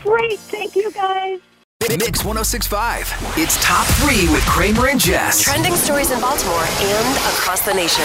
Great. 0.00 0.40
Thank 0.50 0.76
you, 0.76 0.92
guys. 0.92 1.40
Mix 1.88 2.24
1065. 2.24 3.14
It's 3.36 3.62
top 3.62 3.86
three 3.98 4.28
with 4.32 4.44
Kramer 4.46 4.88
and 4.88 4.98
Jess. 4.98 5.40
Trending 5.42 5.74
stories 5.76 6.10
in 6.10 6.20
Baltimore 6.20 6.64
and 6.80 7.16
across 7.36 7.64
the 7.64 7.72
nation. 7.72 8.04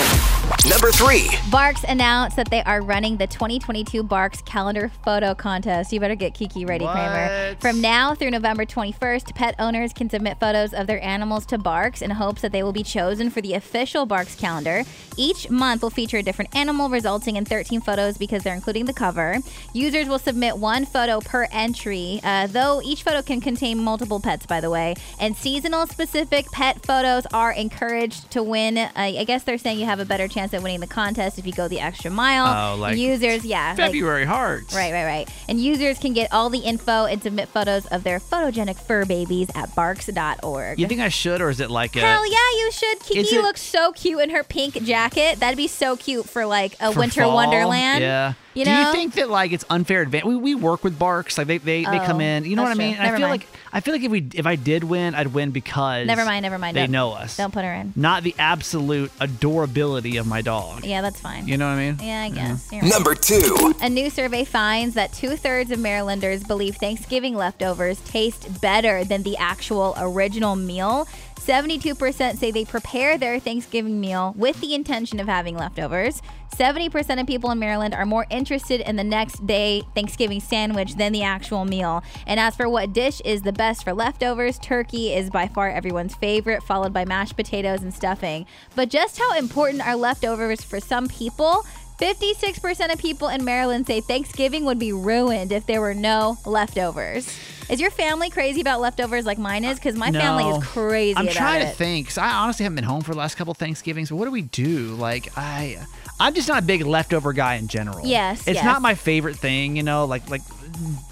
Number 0.70 0.92
three. 0.92 1.30
BARCS 1.50 1.84
announced 1.86 2.36
that 2.36 2.52
they 2.52 2.62
are 2.64 2.82
running 2.82 3.18
the 3.18 3.26
2022 3.26 4.04
BARCS 4.04 4.44
Calendar 4.44 4.92
Photo 5.04 5.34
Contest. 5.34 5.92
You 5.92 6.00
better 6.00 6.16
get 6.16 6.36
Kiki 6.36 6.64
ready, 6.64 6.86
Kramer. 6.86 7.56
From 7.60 7.82
now 7.82 8.14
through 8.14 8.30
November 8.32 8.66
21st, 8.66 9.34
pet 9.34 9.56
owners 9.58 9.94
can 9.94 10.10
submit 10.10 10.40
photos 10.40 10.74
of 10.74 10.86
their 10.86 11.04
animals 11.04 11.46
to 11.48 11.58
BARCS 11.58 12.04
in 12.04 12.12
hopes 12.12 12.42
that 12.42 12.52
they 12.52 12.62
will 12.62 12.74
be 12.74 12.84
chosen 12.84 13.32
for 13.32 13.42
the 13.42 13.54
official 13.56 14.06
BARCS 14.06 14.36
calendar. 14.36 14.84
Each 15.18 15.50
month 15.50 15.82
will 15.82 15.90
feature 15.90 16.18
a 16.18 16.24
different 16.24 16.56
animal, 16.56 16.90
resulting 16.90 17.38
in 17.38 17.46
13 17.46 17.82
photos 17.82 18.18
because 18.18 18.44
they're 18.44 18.54
including 18.54 18.86
the 18.86 18.94
cover. 18.94 19.38
Users 19.74 20.08
will 20.08 20.20
submit 20.20 20.58
one 20.58 20.86
photo 20.86 21.20
per 21.20 21.48
entry, 21.52 22.20
uh, 22.24 22.46
though 22.48 22.82
each 22.84 23.02
photo 23.04 23.22
can 23.22 23.42
contain 23.42 23.71
multiple 23.76 24.20
pets, 24.20 24.46
by 24.46 24.60
the 24.62 24.70
way. 24.70 24.96
And 25.20 25.36
seasonal 25.36 25.88
specific 25.88 26.52
pet 26.52 26.86
photos 26.86 27.26
are 27.34 27.52
encouraged 27.52 28.32
to 28.32 28.44
win. 28.44 28.78
Uh, 28.78 28.90
I 28.96 29.24
guess 29.24 29.44
they're 29.44 29.58
saying 29.58 29.80
you 29.80 29.86
have 29.86 30.00
a 30.00 30.06
better 30.06 30.28
chance 30.28 30.54
at 30.54 30.62
winning 30.64 30.80
the 30.80 30.88
contest 30.88 31.38
if 31.40 31.46
you 31.46 31.54
go 31.54 31.68
the 31.68 31.80
extra 31.80 32.12
mile. 32.12 32.74
Oh, 32.76 32.80
like 32.80 32.98
users, 32.98 33.46
yeah, 33.46 33.70
like- 33.70 33.78
February 33.78 34.26
hearts. 34.26 34.74
Right, 34.76 34.92
right, 34.92 35.06
right. 35.06 35.30
And 35.48 35.60
users 35.60 36.00
can 36.00 36.14
get 36.14 36.32
all 36.32 36.50
the 36.50 36.60
info 36.60 37.06
and 37.06 37.22
submit 37.22 37.48
photos 37.50 37.86
of 37.88 38.04
their 38.04 38.20
photogenic 38.20 38.76
fur 38.78 39.06
babies 39.06 39.50
at 39.56 39.70
barcs.org. 39.70 40.80
You 40.80 40.88
think 40.88 41.02
I 41.02 41.10
should, 41.10 41.42
or 41.42 41.50
is 41.50 41.60
it 41.60 41.70
like 41.72 41.96
a 41.96 42.00
Hell 42.00 42.26
yeah, 42.30 42.38
you 42.60 42.72
should. 42.72 43.00
Kiki 43.00 43.36
it- 43.36 43.42
looks 43.42 43.62
so 43.62 43.92
cute 43.94 44.20
in 44.22 44.30
her 44.32 44.44
pink 44.44 44.82
jacket. 44.84 45.40
That'd 45.40 45.58
be 45.58 45.68
so 45.68 45.96
cute 45.96 46.28
for 46.30 46.46
like 46.46 46.76
a 46.80 46.92
winter 46.92 47.22
fall? 47.22 47.36
wonderland. 47.36 48.02
Yeah. 48.04 48.34
You 48.54 48.66
Do 48.66 48.72
you 48.72 48.92
think 48.92 49.14
that 49.14 49.30
like 49.30 49.52
it's 49.54 49.64
unfair 49.70 50.02
advantage? 50.02 50.26
We, 50.28 50.36
we 50.36 50.56
work 50.56 50.84
with 50.84 51.00
BARCS, 51.00 51.38
like 51.38 51.48
they 51.48 51.58
they, 51.58 51.84
they 51.86 52.00
come 52.00 52.18
Oh, 52.18 52.20
in. 52.20 52.44
You 52.46 52.56
know 52.56 52.64
what 52.64 52.72
I 52.72 52.76
mean? 52.76 52.96
And 52.96 53.04
I 53.04 53.12
feel 53.18 53.28
mind. 53.28 53.42
like 53.42 53.48
I 53.72 53.80
feel 53.80 53.94
like 53.94 54.04
if 54.04 54.12
we 54.12 54.28
if 54.34 54.46
I 54.46 54.56
did 54.58 54.84
win, 54.84 55.16
I'd 55.16 55.28
win 55.28 55.52
because 55.52 56.06
Never 56.06 56.26
mind, 56.26 56.44
never 56.44 56.58
mind. 56.58 56.76
They 56.76 56.82
Don't- 56.82 56.92
know 56.92 57.12
us. 57.14 57.38
Don't 57.38 57.54
put 57.54 57.64
her 57.64 57.74
in. 57.74 57.94
Not 57.96 58.24
the 58.24 58.36
absolute 58.38 59.12
adorability 59.22 60.18
of 60.18 60.28
my 60.28 60.42
dog. 60.42 60.84
Yeah, 60.86 61.02
that's 61.02 61.20
fine. 61.20 61.48
You 61.48 61.58
know 61.58 61.68
what 61.68 61.80
I 61.80 61.92
mean? 61.92 61.98
Yeah, 62.02 62.24
I 62.24 62.30
guess. 62.30 62.70
You're 62.72 62.82
right. 62.82 62.90
Number 62.92 63.16
two. 63.16 63.74
A 63.82 63.90
new 63.90 64.10
survey 64.10 64.44
finds 64.44 64.96
that 64.96 65.14
two 65.14 65.36
thirds 65.38 65.72
of 65.72 65.80
Marylanders 65.80 66.44
believe 66.44 66.76
Thanksgiving 66.76 67.36
leftovers 67.36 68.00
taste 68.02 68.62
better 68.62 69.04
than 69.04 69.24
the 69.24 69.38
actual 69.38 69.94
original 69.98 70.56
meal. 70.56 71.08
72% 71.46 72.38
say 72.38 72.52
they 72.52 72.66
prepare 72.66 73.18
their 73.18 73.40
Thanksgiving 73.40 74.00
meal 74.00 74.34
with 74.38 74.62
the 74.62 74.76
intention 74.76 75.20
of 75.20 75.28
having 75.28 75.58
leftovers. 75.58 76.22
70% 76.56 77.20
of 77.20 77.26
people 77.26 77.50
in 77.50 77.58
Maryland 77.58 77.96
are 77.96 78.06
more 78.06 78.28
interested 78.30 78.82
in 78.82 78.96
the 78.96 79.04
next 79.04 79.48
day 79.48 79.82
Thanksgiving 79.96 80.40
sandwich 80.40 80.96
than 80.96 81.14
the 81.14 81.24
actual 81.24 81.66
meal. 81.66 82.04
And 82.28 82.40
as 82.40 82.56
for 82.56 82.70
what 82.70 82.94
dish 82.94 83.22
is 83.22 83.42
the 83.42 83.54
best 83.54 83.84
for 83.84 83.94
leftovers, 83.94 84.60
turkey 84.60 85.14
is 85.14 85.32
by 85.32 85.48
far 85.48 85.70
everyone's 85.70 86.16
favorite, 86.16 86.62
followed 86.62 86.94
by 86.94 87.06
mashed 87.06 87.36
potatoes 87.36 87.82
and 87.82 87.94
stuffing. 87.94 88.46
But 88.76 88.90
just 88.90 89.18
how 89.18 89.36
important 89.36 89.86
are 89.86 89.96
leftovers 89.96 90.64
for 90.64 90.80
some 90.80 91.08
people? 91.08 91.66
56% 91.98 92.94
of 92.94 93.00
people 93.00 93.30
in 93.30 93.46
Maryland 93.46 93.88
say 93.88 94.02
Thanksgiving 94.02 94.66
would 94.66 94.80
be 94.80 94.94
ruined 94.94 95.52
if 95.52 95.66
there 95.66 95.82
were 95.82 95.94
no 95.94 96.38
leftovers. 96.46 97.36
Is 97.72 97.80
your 97.80 97.90
family 97.92 98.30
crazy 98.30 98.60
about 98.60 98.82
leftovers 98.82 99.26
like 99.26 99.38
mine 99.38 99.64
is? 99.64 99.80
Because 99.80 99.96
my 99.96 100.12
family 100.12 100.44
is 100.44 100.62
crazy 100.66 101.18
I'm 101.18 101.30
trying 101.30 101.62
it. 101.62 101.70
to 101.72 101.76
think. 101.76 102.08
'cause 102.10 102.18
I 102.18 102.30
honestly 102.30 102.64
haven't 102.64 102.76
been 102.76 102.84
home 102.84 103.02
for 103.02 103.14
the 103.14 103.18
last 103.18 103.36
couple 103.36 103.54
Thanksgivings. 103.54 104.10
But 104.10 104.18
what 104.18 104.26
do 104.26 104.32
we 104.32 104.42
do? 104.42 104.96
Like 104.96 105.32
I, 105.38 105.78
I'm 106.20 106.34
just 106.34 106.50
not 106.50 106.64
a 106.64 106.66
big 106.66 106.86
leftover 106.86 107.32
guy 107.32 107.56
in 107.56 107.70
general. 107.70 108.06
Yes, 108.06 108.42
it's 108.46 108.56
yes. 108.56 108.66
not 108.66 108.82
my 108.82 108.94
favorite 108.94 109.38
thing. 109.38 109.78
You 109.78 109.84
know, 109.84 110.04
like 110.04 110.30
like 110.30 110.42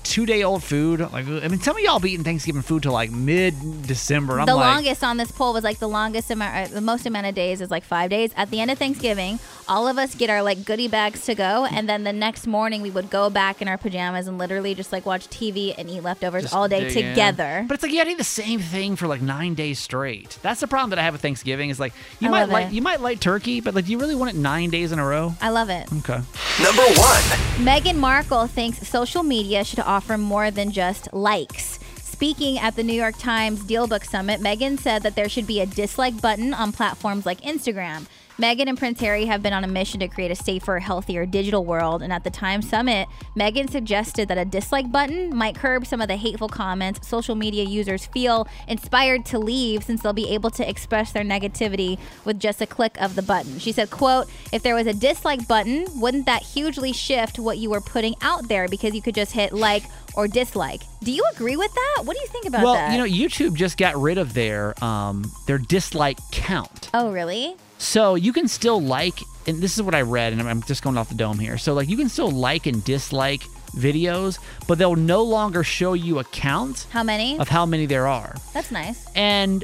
two 0.03 0.25
day 0.25 0.43
old 0.43 0.63
food. 0.63 0.99
Like 0.99 1.27
I 1.27 1.47
mean, 1.47 1.59
some 1.59 1.77
of 1.77 1.83
y'all 1.83 1.99
be 1.99 2.11
eating 2.11 2.23
Thanksgiving 2.23 2.61
food 2.61 2.83
till 2.83 2.93
like 2.93 3.11
mid 3.11 3.53
December. 3.85 4.43
The 4.45 4.55
like, 4.55 4.75
longest 4.75 5.03
on 5.03 5.17
this 5.17 5.31
poll 5.31 5.53
was 5.53 5.63
like 5.63 5.79
the 5.79 5.87
longest 5.87 6.31
amount, 6.31 6.71
uh, 6.71 6.73
the 6.73 6.81
most 6.81 7.05
amount 7.05 7.27
of 7.27 7.35
days 7.35 7.61
is 7.61 7.69
like 7.69 7.83
five 7.83 8.09
days. 8.09 8.31
At 8.35 8.49
the 8.49 8.59
end 8.59 8.71
of 8.71 8.77
Thanksgiving, 8.77 9.39
all 9.67 9.87
of 9.87 9.97
us 9.97 10.15
get 10.15 10.29
our 10.29 10.41
like 10.41 10.65
goodie 10.65 10.87
bags 10.87 11.25
to 11.25 11.35
go, 11.35 11.65
and 11.65 11.87
then 11.87 12.03
the 12.03 12.13
next 12.13 12.47
morning 12.47 12.81
we 12.81 12.89
would 12.89 13.09
go 13.09 13.29
back 13.29 13.61
in 13.61 13.67
our 13.67 13.77
pajamas 13.77 14.27
and 14.27 14.37
literally 14.37 14.73
just 14.73 14.91
like 14.91 15.05
watch 15.05 15.27
TV 15.29 15.73
and 15.77 15.89
eat 15.89 16.01
leftovers 16.01 16.43
just 16.43 16.55
all 16.55 16.67
day 16.67 16.87
dig 16.87 16.97
in. 16.97 17.09
together. 17.09 17.65
But 17.67 17.75
it's 17.75 17.83
like 17.83 17.91
you 17.91 17.99
gotta 17.99 18.11
eat 18.11 18.17
the 18.17 18.23
same 18.23 18.59
thing 18.59 18.95
for 18.95 19.07
like 19.07 19.21
nine 19.21 19.53
days 19.53 19.79
straight. 19.79 20.39
That's 20.41 20.59
the 20.59 20.67
problem 20.67 20.89
that 20.91 20.99
I 20.99 21.03
have 21.03 21.13
with 21.13 21.21
Thanksgiving. 21.21 21.69
Is 21.69 21.79
like 21.79 21.93
you 22.19 22.27
I 22.29 22.31
might 22.31 22.49
like 22.49 22.71
you 22.71 22.81
might 22.81 23.01
like 23.01 23.19
turkey, 23.19 23.61
but 23.61 23.75
like 23.75 23.85
do 23.85 23.91
you 23.91 23.99
really 23.99 24.15
want 24.15 24.31
it 24.31 24.37
nine 24.37 24.69
days 24.69 24.91
in 24.91 24.99
a 24.99 25.05
row? 25.05 25.33
I 25.41 25.49
love 25.49 25.69
it. 25.69 25.91
Okay. 25.99 26.19
Number 26.61 26.83
one. 26.83 27.23
Meghan 27.59 27.95
Markle 27.95 28.47
thinks 28.47 28.87
social 28.87 29.23
media 29.23 29.58
should 29.65 29.79
offer 29.79 30.17
more 30.17 30.51
than 30.51 30.71
just 30.71 31.11
likes. 31.13 31.79
Speaking 32.01 32.59
at 32.59 32.75
the 32.75 32.83
New 32.83 32.93
York 32.93 33.17
Times 33.17 33.63
Dealbook 33.63 34.03
Summit, 34.03 34.41
Meghan 34.41 34.77
said 34.77 35.03
that 35.03 35.15
there 35.15 35.29
should 35.29 35.47
be 35.47 35.61
a 35.61 35.65
dislike 35.65 36.19
button 36.21 36.53
on 36.53 36.71
platforms 36.73 37.25
like 37.25 37.39
Instagram. 37.41 38.07
Meghan 38.39 38.69
and 38.69 38.77
Prince 38.77 39.01
Harry 39.01 39.25
have 39.25 39.43
been 39.43 39.51
on 39.51 39.65
a 39.65 39.67
mission 39.67 39.99
to 39.99 40.07
create 40.07 40.31
a 40.31 40.35
safer, 40.35 40.79
healthier 40.79 41.25
digital 41.25 41.65
world. 41.65 42.01
And 42.01 42.13
at 42.13 42.23
the 42.23 42.29
Time 42.29 42.61
Summit, 42.61 43.09
Meghan 43.35 43.69
suggested 43.69 44.29
that 44.29 44.37
a 44.37 44.45
dislike 44.45 44.89
button 44.93 45.35
might 45.35 45.55
curb 45.55 45.85
some 45.85 45.99
of 45.99 46.07
the 46.07 46.15
hateful 46.15 46.47
comments 46.47 47.05
social 47.05 47.35
media 47.35 47.65
users 47.65 48.05
feel 48.05 48.47
inspired 48.69 49.25
to 49.25 49.39
leave 49.39 49.83
since 49.83 50.01
they'll 50.01 50.13
be 50.13 50.29
able 50.29 50.51
to 50.51 50.67
express 50.67 51.11
their 51.11 51.25
negativity 51.25 51.99
with 52.23 52.39
just 52.39 52.61
a 52.61 52.65
click 52.65 52.95
of 53.01 53.15
the 53.15 53.21
button. 53.21 53.59
She 53.59 53.73
said, 53.73 53.89
quote, 53.89 54.29
if 54.53 54.63
there 54.63 54.75
was 54.75 54.87
a 54.87 54.93
dislike 54.93 55.45
button, 55.45 55.85
wouldn't 55.95 56.25
that 56.27 56.41
hugely 56.41 56.93
shift 56.93 57.39
what 57.39 57.57
you 57.57 57.69
were 57.69 57.81
putting 57.81 58.15
out 58.21 58.47
there 58.47 58.69
because 58.69 58.95
you 58.95 59.01
could 59.01 59.15
just 59.15 59.33
hit 59.33 59.51
like 59.51 59.83
or 60.15 60.29
dislike? 60.29 60.83
Do 61.03 61.11
you 61.11 61.25
agree 61.33 61.57
with 61.57 61.73
that? 61.73 62.03
What 62.05 62.15
do 62.15 62.21
you 62.21 62.27
think 62.27 62.45
about 62.45 62.63
well, 62.63 62.75
that? 62.75 62.87
Well, 62.95 63.05
you 63.05 63.19
know, 63.19 63.27
YouTube 63.27 63.55
just 63.55 63.77
got 63.77 63.97
rid 63.97 64.17
of 64.17 64.33
their 64.33 64.81
um 64.81 65.29
their 65.45 65.57
dislike 65.57 66.19
count. 66.31 66.89
oh, 66.93 67.11
really? 67.11 67.57
So 67.79 68.13
you 68.15 68.31
can 68.33 68.47
still 68.47 68.79
like, 68.79 69.19
and 69.47 69.61
this 69.61 69.75
is 69.75 69.81
what 69.81 69.95
I 69.95 70.01
read, 70.01 70.33
and 70.33 70.41
I'm- 70.41 70.49
I'm 70.49 70.61
just 70.63 70.83
going 70.83 70.97
off 70.97 71.09
the 71.09 71.15
dome 71.15 71.39
here. 71.39 71.57
So 71.57 71.73
like 71.73 71.89
you 71.89 71.97
can 71.97 72.09
still 72.09 72.29
like 72.29 72.67
and 72.67 72.83
dislike 72.83 73.41
videos, 73.75 74.37
but 74.67 74.77
they'll 74.77 74.95
no 74.95 75.23
longer 75.23 75.63
show 75.63 75.93
you 75.93 76.19
a 76.19 76.23
count 76.25 76.85
How 76.91 77.03
many? 77.03 77.39
of 77.39 77.47
how 77.49 77.65
many 77.65 77.85
there 77.85 78.07
are. 78.07 78.35
That's 78.53 78.69
nice. 78.71 79.05
And 79.15 79.63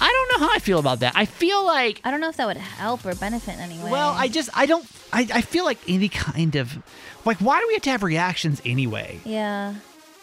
I 0.00 0.08
don't 0.10 0.40
know 0.40 0.46
how 0.48 0.52
I 0.54 0.58
feel 0.58 0.78
about 0.80 1.00
that. 1.00 1.12
I 1.16 1.24
feel 1.26 1.64
like 1.64 2.00
I 2.04 2.10
don't 2.10 2.20
know 2.20 2.28
if 2.28 2.36
that 2.36 2.46
would 2.46 2.56
help 2.56 3.04
or 3.06 3.14
benefit 3.14 3.54
in 3.54 3.60
any 3.60 3.78
way. 3.78 3.90
well, 3.90 4.10
I 4.16 4.28
just 4.28 4.50
I 4.52 4.66
don't 4.66 4.84
I, 5.12 5.28
I 5.32 5.40
feel 5.42 5.64
like 5.64 5.78
any 5.88 6.08
kind 6.08 6.56
of 6.56 6.76
like 7.24 7.38
why 7.38 7.60
do 7.60 7.66
we 7.68 7.74
have 7.74 7.82
to 7.84 7.90
have 7.90 8.02
reactions 8.02 8.60
anyway? 8.66 9.20
yeah. 9.24 9.74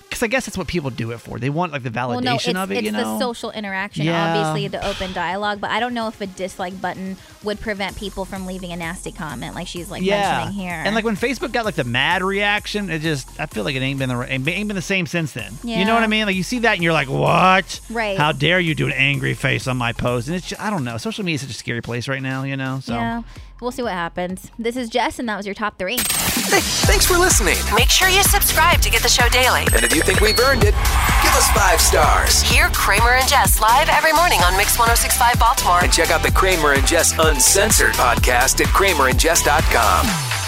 Because 0.09 0.23
I 0.23 0.27
guess 0.27 0.47
that's 0.47 0.57
what 0.57 0.65
people 0.67 0.89
do 0.89 1.11
it 1.11 1.19
for. 1.19 1.37
They 1.37 1.51
want 1.51 1.71
like 1.71 1.83
the 1.83 1.91
validation 1.91 2.07
Well, 2.09 2.21
no, 2.21 2.35
it's, 2.35 2.47
of 2.47 2.71
it. 2.71 2.77
it's 2.77 2.85
you 2.85 2.91
know, 2.91 2.97
the 2.97 3.19
social 3.19 3.51
interaction, 3.51 4.05
Yeah. 4.05 4.33
obviously, 4.35 4.67
the 4.67 4.83
open 4.87 5.13
dialogue. 5.13 5.61
But 5.61 5.69
I 5.69 5.79
don't 5.79 5.93
know 5.93 6.07
if 6.07 6.19
a 6.19 6.25
dislike 6.25 6.81
button 6.81 7.15
would 7.43 7.59
prevent 7.59 7.95
people 7.95 8.25
from 8.25 8.47
leaving 8.47 8.71
a 8.71 8.75
nasty 8.75 9.11
comment, 9.11 9.53
like 9.53 9.67
she's 9.67 9.91
like 9.91 10.01
mentioning 10.01 10.53
here. 10.53 10.73
And 10.73 10.95
like 10.95 11.05
when 11.05 11.15
Facebook 11.15 11.51
got 11.51 11.63
like 11.63 11.75
the 11.75 11.83
mad 11.83 12.23
reaction, 12.23 12.89
it 12.89 12.99
just 13.03 13.39
I 13.39 13.45
feel 13.45 13.63
like 13.63 13.75
it 13.75 13.81
ain't 13.81 13.99
been 13.99 14.09
the 14.09 14.19
ain't 14.31 14.45
been 14.45 14.67
the 14.69 14.81
same 14.81 15.05
since 15.05 15.33
then. 15.33 15.53
You 15.63 15.85
know 15.85 15.93
what 15.93 16.03
I 16.03 16.07
mean? 16.07 16.25
Like 16.25 16.35
you 16.35 16.43
see 16.43 16.59
that 16.59 16.73
and 16.73 16.83
you're 16.83 16.93
like, 16.93 17.07
what? 17.09 17.79
Right. 17.91 18.17
How 18.17 18.31
dare 18.31 18.59
you 18.59 18.73
do 18.73 18.87
an 18.87 18.93
angry 18.93 19.35
face 19.35 19.67
on 19.67 19.77
my 19.77 19.93
post? 19.93 20.27
And 20.27 20.35
it's 20.35 20.47
just, 20.49 20.59
I 20.61 20.71
don't 20.71 20.83
know. 20.83 20.97
Social 20.97 21.23
media 21.23 21.35
is 21.35 21.41
such 21.41 21.51
a 21.51 21.53
scary 21.53 21.81
place 21.81 22.07
right 22.07 22.21
now. 22.21 22.43
You 22.43 22.57
know. 22.57 22.79
So 22.81 22.95
yeah, 22.95 23.21
we'll 23.61 23.71
see 23.71 23.83
what 23.83 23.93
happens. 23.93 24.51
This 24.57 24.75
is 24.75 24.89
Jess, 24.89 25.19
and 25.19 25.27
that 25.29 25.37
was 25.37 25.45
your 25.45 25.55
top 25.55 25.77
three. 25.77 25.97
Hey, 25.97 26.61
thanks 26.87 27.05
for 27.05 27.17
listening. 27.17 27.57
Make 27.75 27.89
sure 27.89 28.09
you 28.09 28.23
subscribe 28.23 28.81
to 28.81 28.89
get 28.89 29.01
the 29.03 29.09
show 29.09 29.27
daily. 29.29 29.61
And 29.73 29.83
if 29.83 29.93
you 29.95 30.01
think 30.01 30.19
we've 30.21 30.39
earned 30.39 30.63
it, 30.63 30.73
give 31.21 31.33
us 31.35 31.49
five 31.51 31.79
stars. 31.79 32.41
Hear 32.41 32.69
Kramer 32.69 33.11
and 33.11 33.27
Jess 33.27 33.61
live 33.61 33.89
every 33.89 34.13
morning 34.13 34.39
on 34.41 34.57
Mix 34.57 34.77
1065 34.79 35.39
Baltimore. 35.39 35.83
And 35.83 35.91
check 35.91 36.11
out 36.11 36.23
the 36.23 36.31
Kramer 36.31 36.73
and 36.73 36.85
Jess 36.87 37.13
Uncensored 37.19 37.93
podcast 37.93 38.61
at 38.61 38.67
kramerandjess.com. 38.67 40.38